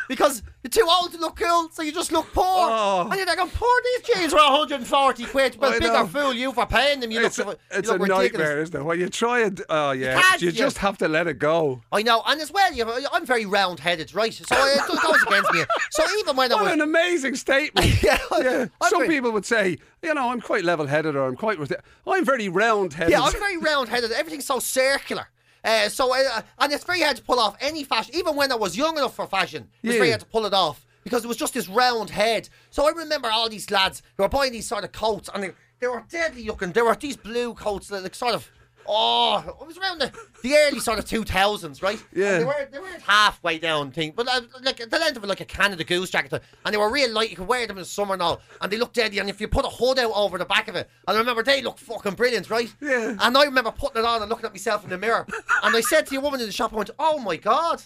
because 0.08 0.42
you're 0.64 0.70
too 0.70 0.86
old 0.90 1.12
to 1.12 1.18
look 1.18 1.36
cool, 1.36 1.68
so 1.72 1.82
you 1.82 1.92
just 1.92 2.10
look 2.12 2.26
poor. 2.34 2.44
Oh. 2.44 3.06
And 3.08 3.14
you're 3.16 3.24
like, 3.26 3.38
I'm 3.38 3.48
poor. 3.48 3.68
These 3.98 4.14
jeans 4.16 4.32
were 4.32 4.40
140 4.40 5.24
quid. 5.26 5.56
Well, 5.60 5.72
I 5.72 5.78
bigger 5.78 6.06
fool 6.06 6.34
you 6.34 6.52
for 6.52 6.66
paying 6.66 6.98
them. 7.00 7.10
You 7.12 7.24
it's 7.24 7.38
look, 7.38 7.46
a, 7.46 7.50
you 7.50 7.56
it's 7.78 7.88
look 7.88 7.98
a 8.00 8.02
ridiculous. 8.02 8.32
nightmare, 8.32 8.60
isn't 8.62 8.76
it? 8.80 8.82
When 8.84 8.98
you 9.00 9.08
try 9.08 9.40
and 9.40 9.62
oh 9.70 9.92
yeah, 9.92 10.20
you 10.38 10.46
you- 10.46 10.52
just 10.52 10.78
have 10.78 10.98
to 10.98 11.08
let 11.08 11.28
it 11.28 11.38
go. 11.38 11.80
I 11.92 12.02
know, 12.02 12.22
and 12.26 12.40
as 12.40 12.50
well, 12.52 12.72
you 12.74 12.84
know, 12.84 12.98
I'm 13.12 13.24
very 13.24 13.46
round-headed, 13.46 14.12
right? 14.14 14.34
So 14.34 14.42
it 14.50 14.86
goes 15.02 15.22
against 15.22 15.52
me. 15.52 15.62
So 15.92 16.04
even 16.18 16.34
when 16.36 16.50
I 16.52 16.56
What 16.56 16.64
was, 16.64 16.72
an 16.72 16.80
amazing 16.80 17.36
statement. 17.36 18.02
yeah, 18.02 18.18
Yeah, 18.40 18.66
I'm 18.80 18.90
some 18.90 19.02
very- 19.02 19.08
people 19.14 19.30
would 19.30 19.46
say, 19.46 19.78
you 20.02 20.14
know, 20.14 20.30
I'm 20.30 20.40
quite 20.40 20.64
level-headed, 20.64 21.14
or 21.16 21.26
I'm 21.26 21.36
quite. 21.36 21.58
I'm 22.06 22.24
very 22.24 22.48
round-headed. 22.48 23.10
Yeah, 23.12 23.22
I'm 23.22 23.32
very 23.32 23.58
round-headed. 23.58 24.12
Everything's 24.12 24.46
so 24.46 24.58
circular. 24.58 25.26
Uh, 25.62 25.88
so 25.90 26.14
uh, 26.14 26.40
and 26.58 26.72
it's 26.72 26.84
very 26.84 27.02
hard 27.02 27.16
to 27.18 27.22
pull 27.22 27.38
off 27.38 27.54
any 27.60 27.84
fashion. 27.84 28.14
Even 28.14 28.34
when 28.34 28.50
I 28.50 28.54
was 28.54 28.76
young 28.76 28.96
enough 28.96 29.14
for 29.14 29.26
fashion, 29.26 29.68
it 29.82 29.88
was 29.88 29.94
Yeah. 29.96 30.00
very 30.00 30.10
hard 30.10 30.20
to 30.20 30.26
pull 30.26 30.46
it 30.46 30.54
off 30.54 30.86
because 31.04 31.22
it 31.24 31.28
was 31.28 31.36
just 31.36 31.52
this 31.54 31.68
round 31.68 32.08
head. 32.10 32.48
So 32.70 32.86
I 32.88 32.92
remember 32.92 33.28
all 33.30 33.48
these 33.50 33.70
lads 33.70 34.02
who 34.16 34.22
were 34.22 34.28
buying 34.30 34.52
these 34.52 34.66
sort 34.66 34.84
of 34.84 34.92
coats, 34.92 35.28
and 35.34 35.42
they, 35.44 35.50
they 35.80 35.86
were 35.86 36.02
deadly 36.08 36.44
looking. 36.46 36.72
There 36.72 36.84
were 36.86 36.94
these 36.94 37.16
blue 37.18 37.52
coats 37.54 37.88
that 37.88 38.02
like 38.02 38.14
sort 38.14 38.34
of. 38.34 38.50
Oh, 38.92 39.56
it 39.60 39.66
was 39.68 39.78
around 39.78 40.00
the, 40.00 40.12
the 40.42 40.56
early 40.56 40.80
sort 40.80 40.98
of 40.98 41.04
two 41.04 41.22
thousands, 41.22 41.80
right? 41.80 42.02
And 42.10 42.20
Yeah. 42.20 42.38
they 42.40 42.44
were 42.44 42.68
they 42.72 42.78
weren't 42.80 43.02
halfway 43.02 43.58
down 43.60 43.92
thing, 43.92 44.14
but 44.16 44.26
uh, 44.26 44.40
like 44.62 44.78
the 44.78 44.98
length 44.98 45.16
of 45.16 45.24
like 45.24 45.40
a 45.40 45.44
Canada 45.44 45.84
Goose 45.84 46.10
jacket, 46.10 46.42
and 46.64 46.74
they 46.74 46.76
were 46.76 46.90
real 46.90 47.12
light. 47.12 47.30
You 47.30 47.36
could 47.36 47.46
wear 47.46 47.66
them 47.68 47.76
in 47.76 47.82
the 47.82 47.86
summer 47.88 48.14
and 48.14 48.22
all, 48.22 48.40
and 48.60 48.72
they 48.72 48.76
looked 48.78 48.94
deadly. 48.96 49.20
And 49.20 49.30
if 49.30 49.40
you 49.40 49.46
put 49.46 49.64
a 49.64 49.68
hood 49.68 50.00
out 50.00 50.10
over 50.12 50.38
the 50.38 50.44
back 50.44 50.66
of 50.66 50.74
it, 50.74 50.90
and 51.06 51.16
I 51.16 51.20
remember 51.20 51.44
they 51.44 51.62
looked 51.62 51.78
fucking 51.78 52.14
brilliant, 52.14 52.50
right? 52.50 52.74
Yeah. 52.80 53.14
And 53.20 53.38
I 53.38 53.44
remember 53.44 53.70
putting 53.70 54.02
it 54.02 54.04
on 54.04 54.22
and 54.22 54.28
looking 54.28 54.46
at 54.46 54.52
myself 54.52 54.82
in 54.82 54.90
the 54.90 54.98
mirror, 54.98 55.24
and 55.62 55.76
I 55.76 55.80
said 55.82 56.06
to 56.08 56.16
a 56.16 56.20
woman 56.20 56.40
in 56.40 56.46
the 56.46 56.52
shop, 56.52 56.72
I 56.72 56.76
went, 56.76 56.90
"Oh 56.98 57.18
my 57.20 57.36
god." 57.36 57.82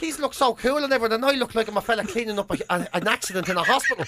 These 0.00 0.18
look 0.18 0.34
so 0.34 0.54
cool 0.54 0.78
and 0.78 0.92
everything. 0.92 1.14
And 1.16 1.24
I 1.24 1.32
look 1.32 1.54
like 1.54 1.68
I'm 1.68 1.76
a 1.76 1.80
fella 1.80 2.04
cleaning 2.04 2.38
up 2.38 2.50
a, 2.50 2.56
a- 2.68 2.88
an 2.94 3.06
accident 3.06 3.48
in 3.48 3.56
a 3.56 3.62
hospital. 3.62 4.04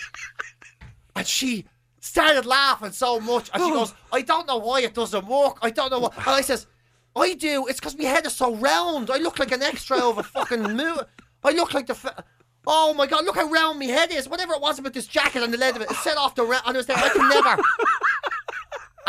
And 1.14 1.26
she 1.26 1.64
started 2.00 2.47
laughing 2.47 2.92
so 2.92 3.21
much. 3.21 3.50
And 3.54 3.62
she 3.62 3.71
oh. 3.71 3.75
goes, 3.75 3.95
I 4.12 4.23
don't 4.23 4.49
know 4.49 4.57
why 4.57 4.80
it 4.80 4.95
doesn't 4.95 5.26
work. 5.26 5.59
I 5.62 5.71
don't 5.71 5.90
know 5.90 6.00
what. 6.00 6.16
And 6.16 6.26
I 6.28 6.40
says, 6.40 6.66
I 7.14 7.35
do. 7.35 7.66
It's 7.69 7.78
because 7.78 7.97
my 7.97 8.04
head 8.04 8.26
is 8.26 8.35
so 8.35 8.54
round. 8.57 9.11
I 9.11 9.19
look 9.19 9.38
like 9.38 9.52
an 9.52 9.62
extra 9.62 9.99
of 9.99 10.19
a 10.19 10.23
fucking 10.23 10.62
movie. 10.76 11.00
I 11.45 11.52
look 11.52 11.75
like 11.75 11.87
the. 11.87 11.95
Fa- 11.95 12.25
oh 12.66 12.95
my 12.95 13.07
god! 13.07 13.25
Look 13.25 13.37
how 13.37 13.49
round 13.49 13.78
my 13.78 13.87
head 13.87 14.12
is. 14.12 14.28
Whatever 14.28 14.54
it 14.54 14.61
was 14.61 14.78
about 14.78 14.92
this 14.92 15.07
jacket 15.07 15.42
and 15.42 15.52
the 15.52 15.59
lead 15.59 15.76
of 15.76 15.83
it, 15.83 15.90
it 15.90 15.97
set 15.99 16.16
off 16.16 16.35
the 16.35 16.45
round. 16.45 16.64
And 16.66 16.76
I 16.76 16.78
was 16.78 16.87
there. 16.87 16.97
I 16.97 17.09
can 17.09 17.28
never. 17.28 17.62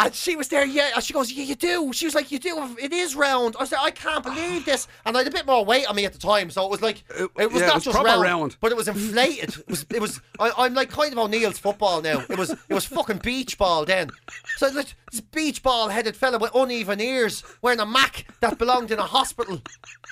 And 0.06 0.16
she 0.16 0.36
was 0.36 0.48
there, 0.48 0.66
yeah. 0.66 0.92
And 0.96 1.04
she 1.04 1.14
goes, 1.14 1.32
yeah, 1.32 1.44
you 1.44 1.56
do. 1.56 1.94
She 1.94 2.06
was 2.06 2.16
like, 2.16 2.32
you 2.32 2.40
do. 2.40 2.76
It 2.82 2.92
is 2.92 3.16
round. 3.16 3.56
I 3.58 3.62
was 3.62 3.72
like, 3.72 3.82
I 3.82 3.92
can't 3.92 4.24
believe 4.24 4.66
this. 4.66 4.88
And 5.06 5.16
I 5.18 5.24
had 5.24 5.28
a 5.28 5.32
bit 5.32 5.46
more 5.48 5.66
weight 5.66 5.88
on 5.88 5.96
me 5.96 6.06
at 6.06 6.14
the 6.14 6.20
time, 6.20 6.50
so 6.52 6.64
it 6.64 6.70
was 6.70 6.82
like, 6.82 7.04
it, 7.10 7.32
was 7.36 7.62
yeah, 7.62 7.64
it 7.64 7.68
not 7.68 7.76
was 7.76 7.84
just 7.86 7.98
round, 7.98 8.22
round. 8.22 8.58
but 8.62 8.72
it 8.72 8.78
was 8.78 8.88
inflated. 8.88 9.50
It 9.58 9.68
was, 9.68 9.86
it 9.90 10.00
was. 10.02 10.22
I, 10.40 10.52
I'm 10.58 10.74
like 10.74 10.90
kind 10.90 11.12
of 11.12 11.20
O'Neill's 11.20 11.58
football 11.58 12.02
now. 12.02 12.24
It 12.30 12.38
was, 12.38 12.52
it 12.52 12.74
was 12.74 12.86
fucking 12.86 13.18
beach 13.18 13.58
ball 13.58 13.84
then. 13.86 14.10
So 14.58 14.68
like 14.70 14.96
this 15.12 15.22
beach 15.22 15.64
ball 15.64 15.90
headed 15.90 16.16
fella 16.16 16.38
with 16.38 16.52
uneven 16.54 17.02
ears 17.02 17.44
wearing 17.62 17.80
a 17.80 17.86
Mac 17.86 18.28
that 18.42 18.58
belonged 18.58 18.92
in 18.92 19.00
a 19.00 19.04
hospital 19.04 19.62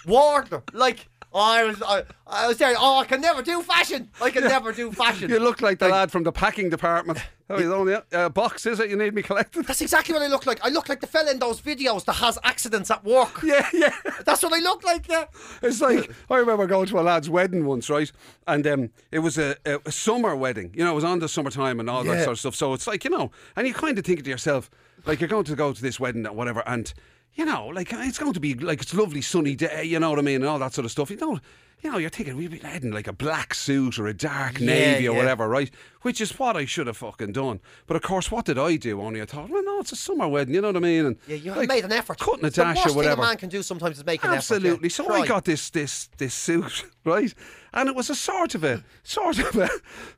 ward. 0.05 0.49
Like 0.73 1.07
I 1.33 1.63
was, 1.63 1.81
I, 1.81 2.03
I 2.25 2.47
was 2.47 2.57
there. 2.57 2.73
Oh, 2.77 2.97
I 2.99 3.05
can 3.05 3.21
never 3.21 3.41
do 3.41 3.61
fashion. 3.61 4.09
I 4.21 4.31
can 4.31 4.43
never 4.43 4.71
do 4.71 4.91
fashion. 5.03 5.29
You 5.29 5.39
look 5.39 5.61
like 5.61 5.79
the 5.79 5.87
lad 5.87 6.11
from 6.11 6.23
the 6.23 6.31
packing 6.31 6.69
department. 6.69 7.19
Oh, 7.51 7.57
you 7.57 7.67
don't 7.67 7.87
yeah. 7.87 8.25
uh, 8.25 8.29
box 8.29 8.67
is 8.67 8.79
it? 8.79 8.91
You 8.91 8.95
need 8.95 9.13
me 9.15 9.23
collected? 9.23 9.65
That's 9.65 9.81
exactly 9.81 10.13
what 10.13 10.21
I 10.21 10.27
look 10.27 10.45
like. 10.45 10.63
I 10.63 10.69
look 10.69 10.87
like 10.87 11.01
the 11.01 11.07
fella 11.07 11.31
in 11.31 11.39
those 11.39 11.59
videos 11.59 12.05
that 12.05 12.13
has 12.13 12.37
accidents 12.43 12.91
at 12.91 13.03
work. 13.03 13.41
Yeah, 13.49 13.67
yeah. 13.73 13.95
That's 14.25 14.43
what 14.43 14.53
I 14.53 14.59
look 14.59 14.83
like. 14.83 15.07
Yeah. 15.07 15.25
It's 15.63 15.81
like 15.81 16.11
I 16.29 16.37
remember 16.37 16.67
going 16.67 16.85
to 16.87 16.99
a 16.99 17.01
lad's 17.01 17.29
wedding 17.29 17.65
once, 17.65 17.89
right? 17.89 18.11
And 18.45 18.67
um, 18.67 18.89
it 19.11 19.19
was 19.19 19.39
a, 19.39 19.55
a, 19.65 19.79
a 19.87 19.91
summer 19.91 20.35
wedding. 20.35 20.71
You 20.75 20.83
know, 20.83 20.91
it 20.91 20.95
was 20.95 21.03
on 21.03 21.17
the 21.17 21.27
summertime 21.27 21.79
and 21.79 21.89
all 21.89 22.03
that 22.03 22.23
sort 22.25 22.33
of 22.33 22.39
stuff. 22.39 22.55
So 22.55 22.73
it's 22.73 22.85
like 22.85 23.03
you 23.03 23.09
know, 23.09 23.31
and 23.55 23.67
you 23.67 23.73
kind 23.73 23.97
of 23.97 24.05
think 24.05 24.23
to 24.23 24.29
yourself, 24.29 24.69
like 25.07 25.19
you're 25.19 25.29
going 25.29 25.45
to 25.45 25.55
go 25.55 25.73
to 25.73 25.81
this 25.81 25.99
wedding 25.99 26.27
or 26.27 26.33
whatever, 26.33 26.61
and 26.67 26.93
you 27.35 27.45
know, 27.45 27.67
like 27.67 27.91
it's 27.93 28.19
going 28.19 28.33
to 28.33 28.39
be 28.39 28.53
like 28.55 28.81
it's 28.81 28.93
lovely 28.93 29.21
sunny 29.21 29.55
day. 29.55 29.83
You 29.83 29.99
know 29.99 30.09
what 30.09 30.19
I 30.19 30.23
mean, 30.23 30.37
and 30.37 30.45
all 30.45 30.59
that 30.59 30.73
sort 30.73 30.85
of 30.85 30.91
stuff. 30.91 31.11
You 31.11 31.17
know. 31.17 31.39
You 31.81 31.91
know, 31.91 31.97
you're 31.97 32.09
thinking 32.09 32.35
we'd 32.35 32.51
be 32.51 32.57
heading 32.59 32.91
like 32.91 33.07
a 33.07 33.13
black 33.13 33.53
suit 33.53 33.97
or 33.99 34.07
a 34.07 34.13
dark 34.13 34.59
Yeah, 34.59 34.65
navy 34.65 35.07
or 35.07 35.13
yeah. 35.13 35.17
whatever, 35.17 35.47
right? 35.47 35.71
Which 36.01 36.19
is 36.21 36.37
what 36.37 36.57
I 36.57 36.65
should 36.65 36.87
have 36.87 36.97
fucking 36.97 37.31
done. 37.33 37.59
But 37.87 37.95
of 37.95 38.01
course, 38.03 38.29
what 38.31 38.45
did 38.45 38.57
I 38.57 38.75
do? 38.75 39.01
Only 39.01 39.21
I 39.21 39.25
thought, 39.25 39.49
well, 39.49 39.63
no, 39.63 39.79
it's 39.79 39.91
a 39.91 39.95
summer 39.97 40.27
wedding. 40.27 40.53
You 40.55 40.61
know 40.61 40.69
what 40.69 40.77
I 40.77 40.79
mean? 40.81 41.05
And 41.05 41.17
Yeah, 41.27 41.35
you 41.37 41.53
like, 41.53 41.69
made 41.69 41.85
an 41.85 41.91
effort. 41.93 42.19
cutting 42.19 42.45
a 42.45 42.49
dash 42.49 42.85
or 42.85 42.93
whatever. 42.93 43.15
thing 43.15 43.23
a 43.23 43.27
man 43.27 43.37
can 43.37 43.49
do 43.49 43.63
sometimes 43.63 43.97
is 43.97 44.05
make 44.05 44.23
an 44.23 44.31
Absolutely. 44.31 44.87
effort. 44.87 44.91
So 44.91 45.03
yeah. 45.03 45.09
I 45.13 45.17
Try. 45.19 45.27
got 45.27 45.45
this 45.45 45.69
this 45.69 46.09
this 46.17 46.33
suit, 46.33 46.85
right? 47.05 47.33
And 47.71 47.87
it 47.87 47.95
was 47.95 48.09
a 48.09 48.15
sort 48.15 48.55
of 48.55 48.63
a 48.63 48.83
sort 49.03 49.37
of 49.39 49.55
a 49.55 49.69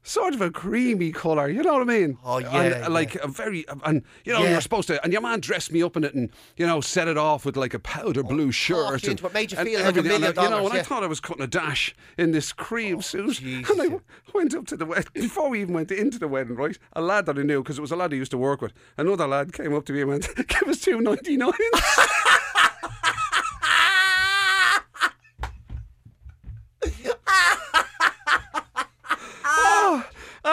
sort 0.04 0.34
of 0.34 0.42
a 0.42 0.52
creamy 0.52 1.12
colour, 1.12 1.50
you 1.50 1.62
know 1.64 1.74
what 1.74 1.82
I 1.82 1.86
mean? 1.86 2.18
Oh, 2.24 2.38
And, 2.38 2.46
yeah, 2.46 2.86
uh, 2.86 2.90
like 2.90 3.16
a 3.16 3.28
very 3.28 3.66
and 3.84 4.04
you 4.24 4.34
know 4.34 4.44
you're 4.44 4.62
supposed 4.62 4.88
to 4.88 5.04
and 5.04 5.12
your 5.12 5.22
man 5.22 5.42
dressed 5.42 5.72
me 5.72 5.84
up 5.84 5.98
in 5.98 6.04
it 6.06 6.14
and 6.14 6.30
you 6.58 6.66
know 6.66 6.80
set 6.80 7.08
it 7.10 7.18
off 7.18 7.44
with 7.46 7.58
like 7.58 7.74
a 7.74 7.80
powder 7.80 8.24
blue 8.24 8.52
shirt 8.52 8.94
and, 9.04 9.04
into 9.12 9.26
it, 9.26 9.34
made 9.34 9.52
you 9.52 9.58
and 9.58 9.68
like 9.68 9.78
a 9.84 9.86
everything. 9.86 10.12
And 10.12 10.22
million 10.22 10.40
I- 10.40 10.44
you 10.44 10.50
know, 10.50 10.66
and 10.70 10.78
I 10.78 10.84
thought 10.84 11.04
I 11.04 11.08
was 11.08 11.20
cutting 11.20 11.44
a 11.44 11.48
dash 11.52 11.94
in 12.18 12.32
this 12.32 12.52
cream 12.52 12.98
oh, 12.98 13.02
suit, 13.02 13.36
Jesus, 13.36 13.70
and 13.80 13.82
I 13.82 14.00
went 14.34 14.56
up 14.56 14.66
to 14.68 14.78
the 14.78 14.86
wedding 14.86 15.12
before 15.14 15.50
we 15.50 15.62
even 15.62 15.76
went 15.76 15.92
into 15.92 16.18
the 16.18 16.28
wedding, 16.28 16.56
right? 16.56 16.78
A 16.94 17.02
lad 17.02 17.28
that 17.28 17.38
I 17.38 17.44
knew 17.44 17.62
because 17.62 17.78
it 17.78 17.82
was 17.82 17.92
a 17.92 17.96
lad 17.96 18.14
I 18.14 18.16
used 18.16 18.32
to 18.32 18.38
work 18.38 18.62
with. 18.62 18.74
Another 18.98 19.28
lad 19.28 19.54
came 19.54 19.76
up 19.76 19.86
to 19.86 19.94
me 19.94 20.02
and 20.02 20.10
went, 20.10 20.28
"Give 20.48 20.68
us 20.68 20.80
two 20.80 21.00
ninety 21.00 21.38
nine. 21.38 21.52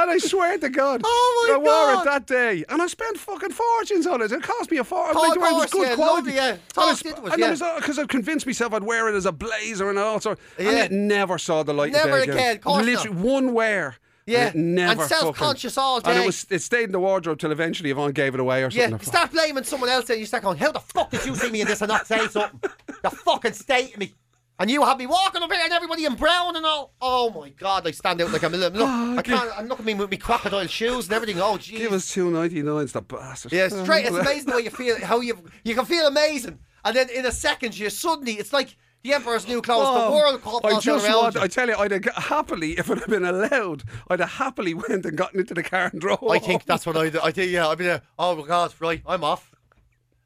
and 0.08 0.14
I 0.14 0.18
swear 0.18 0.58
to 0.58 0.68
God, 0.68 1.02
Oh, 1.04 1.46
my 1.48 1.54
I 1.54 1.58
wore 1.58 2.00
it 2.00 2.04
that 2.04 2.26
day, 2.26 2.64
and 2.68 2.80
I 2.82 2.86
spent 2.86 3.18
fucking 3.18 3.50
fortunes 3.50 4.06
on 4.06 4.22
it. 4.22 4.32
It 4.32 4.42
cost 4.42 4.70
me 4.70 4.78
a 4.78 4.84
fortune. 4.84 5.16
Oh, 5.16 5.28
like, 5.28 5.36
it 5.36 5.54
was 5.54 5.70
good 5.70 5.88
yeah, 5.88 5.94
quality. 5.94 6.16
lovely, 6.16 6.34
yeah. 6.34 6.48
And, 6.50 6.60
I 6.76 6.92
Talked 6.92 7.04
into 7.06 7.26
it, 7.26 7.38
yeah. 7.38 7.44
Uh, 7.46 7.48
I 7.48 7.74
was 7.74 7.86
because 7.86 8.06
convinced 8.08 8.46
myself 8.46 8.72
I'd 8.72 8.82
wear 8.84 9.08
it 9.08 9.14
as 9.14 9.26
a 9.26 9.32
blazer 9.32 9.90
and 9.90 9.98
all 9.98 10.20
sorts. 10.20 10.40
And 10.58 10.66
Yeah. 10.68 10.84
it 10.84 10.92
never 10.92 11.38
saw 11.38 11.62
the 11.62 11.74
light. 11.74 11.94
of 11.94 12.04
Never 12.04 12.24
day 12.24 12.32
again, 12.32 12.56
of 12.56 12.62
course 12.62 12.84
Literally 12.86 13.16
one 13.18 13.52
wear. 13.52 13.96
Yeah, 14.26 14.48
and 14.48 14.74
never 14.74 15.00
and 15.00 15.08
self-conscious 15.08 15.76
fucking, 15.76 15.82
all 15.86 15.96
And 15.96 16.04
day. 16.04 16.22
it 16.22 16.26
was 16.26 16.46
it 16.50 16.60
stayed 16.60 16.84
in 16.84 16.92
the 16.92 17.00
wardrobe 17.00 17.38
till 17.38 17.50
eventually 17.50 17.90
Yvonne 17.90 18.12
gave 18.12 18.34
it 18.34 18.40
away 18.40 18.62
or 18.62 18.68
Yeah, 18.68 18.90
something. 18.90 19.00
you 19.00 19.06
start 19.06 19.30
blaming 19.32 19.64
someone 19.64 19.88
else 19.88 20.10
and 20.10 20.20
you 20.20 20.26
start 20.26 20.42
going, 20.42 20.58
How 20.58 20.70
the 20.70 20.80
fuck 20.80 21.10
did 21.10 21.24
you 21.24 21.34
see 21.34 21.50
me 21.50 21.62
in 21.62 21.66
this 21.66 21.80
and 21.80 21.88
not 21.88 22.06
say 22.06 22.26
something? 22.28 22.60
The 23.02 23.10
fucking 23.10 23.52
state 23.54 23.94
of 23.94 24.00
me. 24.00 24.12
And 24.60 24.68
you 24.68 24.82
have 24.82 24.98
me 24.98 25.06
walking 25.06 25.40
up 25.42 25.52
here 25.52 25.60
and 25.62 25.72
everybody 25.72 26.04
in 26.04 26.16
brown 26.16 26.56
and 26.56 26.66
all. 26.66 26.92
Oh 27.00 27.30
my 27.30 27.50
god, 27.50 27.86
I 27.86 27.92
stand 27.92 28.20
out 28.20 28.32
like 28.32 28.42
I'm 28.42 28.54
a 28.54 28.56
little. 28.56 28.78
Look, 28.78 28.88
ah, 28.88 29.16
I 29.16 29.22
can't. 29.22 29.50
I'm 29.56 29.68
looking 29.68 29.84
at 29.84 29.86
me 29.86 29.94
with 29.94 30.10
me 30.10 30.16
crocodile 30.16 30.66
shoes 30.66 31.06
and 31.06 31.14
everything. 31.14 31.40
Oh 31.40 31.58
jeez. 31.58 31.78
Give 31.78 31.92
us 31.92 32.12
two 32.12 32.28
ninety 32.30 32.62
nines, 32.62 32.92
the 32.92 33.00
bastard. 33.00 33.52
Yeah, 33.52 33.68
straight. 33.68 34.06
It's 34.06 34.16
amazing 34.18 34.52
way 34.52 34.62
you 34.62 34.70
feel. 34.70 34.98
How 35.04 35.20
you 35.20 35.44
you 35.62 35.76
can 35.76 35.84
feel 35.84 36.08
amazing, 36.08 36.58
and 36.84 36.96
then 36.96 37.08
in 37.10 37.24
a 37.24 37.32
second 37.32 37.78
you 37.78 37.88
suddenly 37.88 38.32
it's 38.32 38.52
like 38.52 38.76
the 39.04 39.14
Emperor's 39.14 39.46
new 39.46 39.62
clothes. 39.62 39.94
the 39.94 40.06
oh, 40.06 40.12
world 40.12 40.40
Oh, 40.44 40.60
I 40.64 40.80
just 40.80 41.08
want, 41.08 41.36
you. 41.36 41.40
I 41.40 41.46
tell 41.46 41.68
you, 41.68 41.76
I'd 41.76 41.92
have 41.92 42.04
happily, 42.16 42.72
if 42.72 42.90
it 42.90 42.98
had 42.98 43.08
been 43.08 43.24
allowed, 43.24 43.84
I'd 44.10 44.18
have 44.18 44.30
happily 44.30 44.74
went 44.74 45.06
and 45.06 45.16
gotten 45.16 45.38
into 45.38 45.54
the 45.54 45.62
car 45.62 45.88
and 45.92 46.00
drove. 46.00 46.24
I 46.28 46.40
think 46.40 46.64
that's 46.64 46.84
what 46.84 46.96
I 46.96 47.08
do. 47.08 47.20
I 47.22 47.30
think 47.30 47.52
yeah. 47.52 47.68
I'd 47.68 47.78
be 47.78 47.84
there. 47.84 48.02
Oh 48.18 48.34
my 48.34 48.46
god, 48.46 48.74
right, 48.80 49.00
I'm 49.06 49.22
off. 49.22 49.52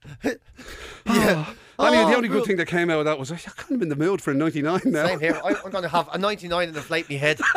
yeah. 1.06 1.46
I 1.78 1.90
mean, 1.90 2.06
the 2.06 2.12
Oh, 2.12 2.16
only 2.16 2.28
good 2.28 2.42
oh. 2.42 2.44
thing 2.44 2.56
that 2.58 2.66
came 2.66 2.90
out 2.90 3.00
of 3.00 3.04
that 3.06 3.18
was 3.18 3.32
I 3.32 3.36
kind 3.36 3.76
of 3.76 3.82
in 3.82 3.88
the 3.88 3.96
mood 3.96 4.20
for 4.22 4.30
a 4.30 4.34
99 4.34 4.80
now. 4.84 5.06
Same 5.06 5.20
here. 5.20 5.40
I, 5.44 5.54
I'm 5.64 5.70
going 5.70 5.82
to 5.82 5.88
have 5.88 6.08
a 6.12 6.18
99 6.18 6.68
and 6.68 6.76
inflate 6.76 7.08
me 7.08 7.16
head. 7.16 7.40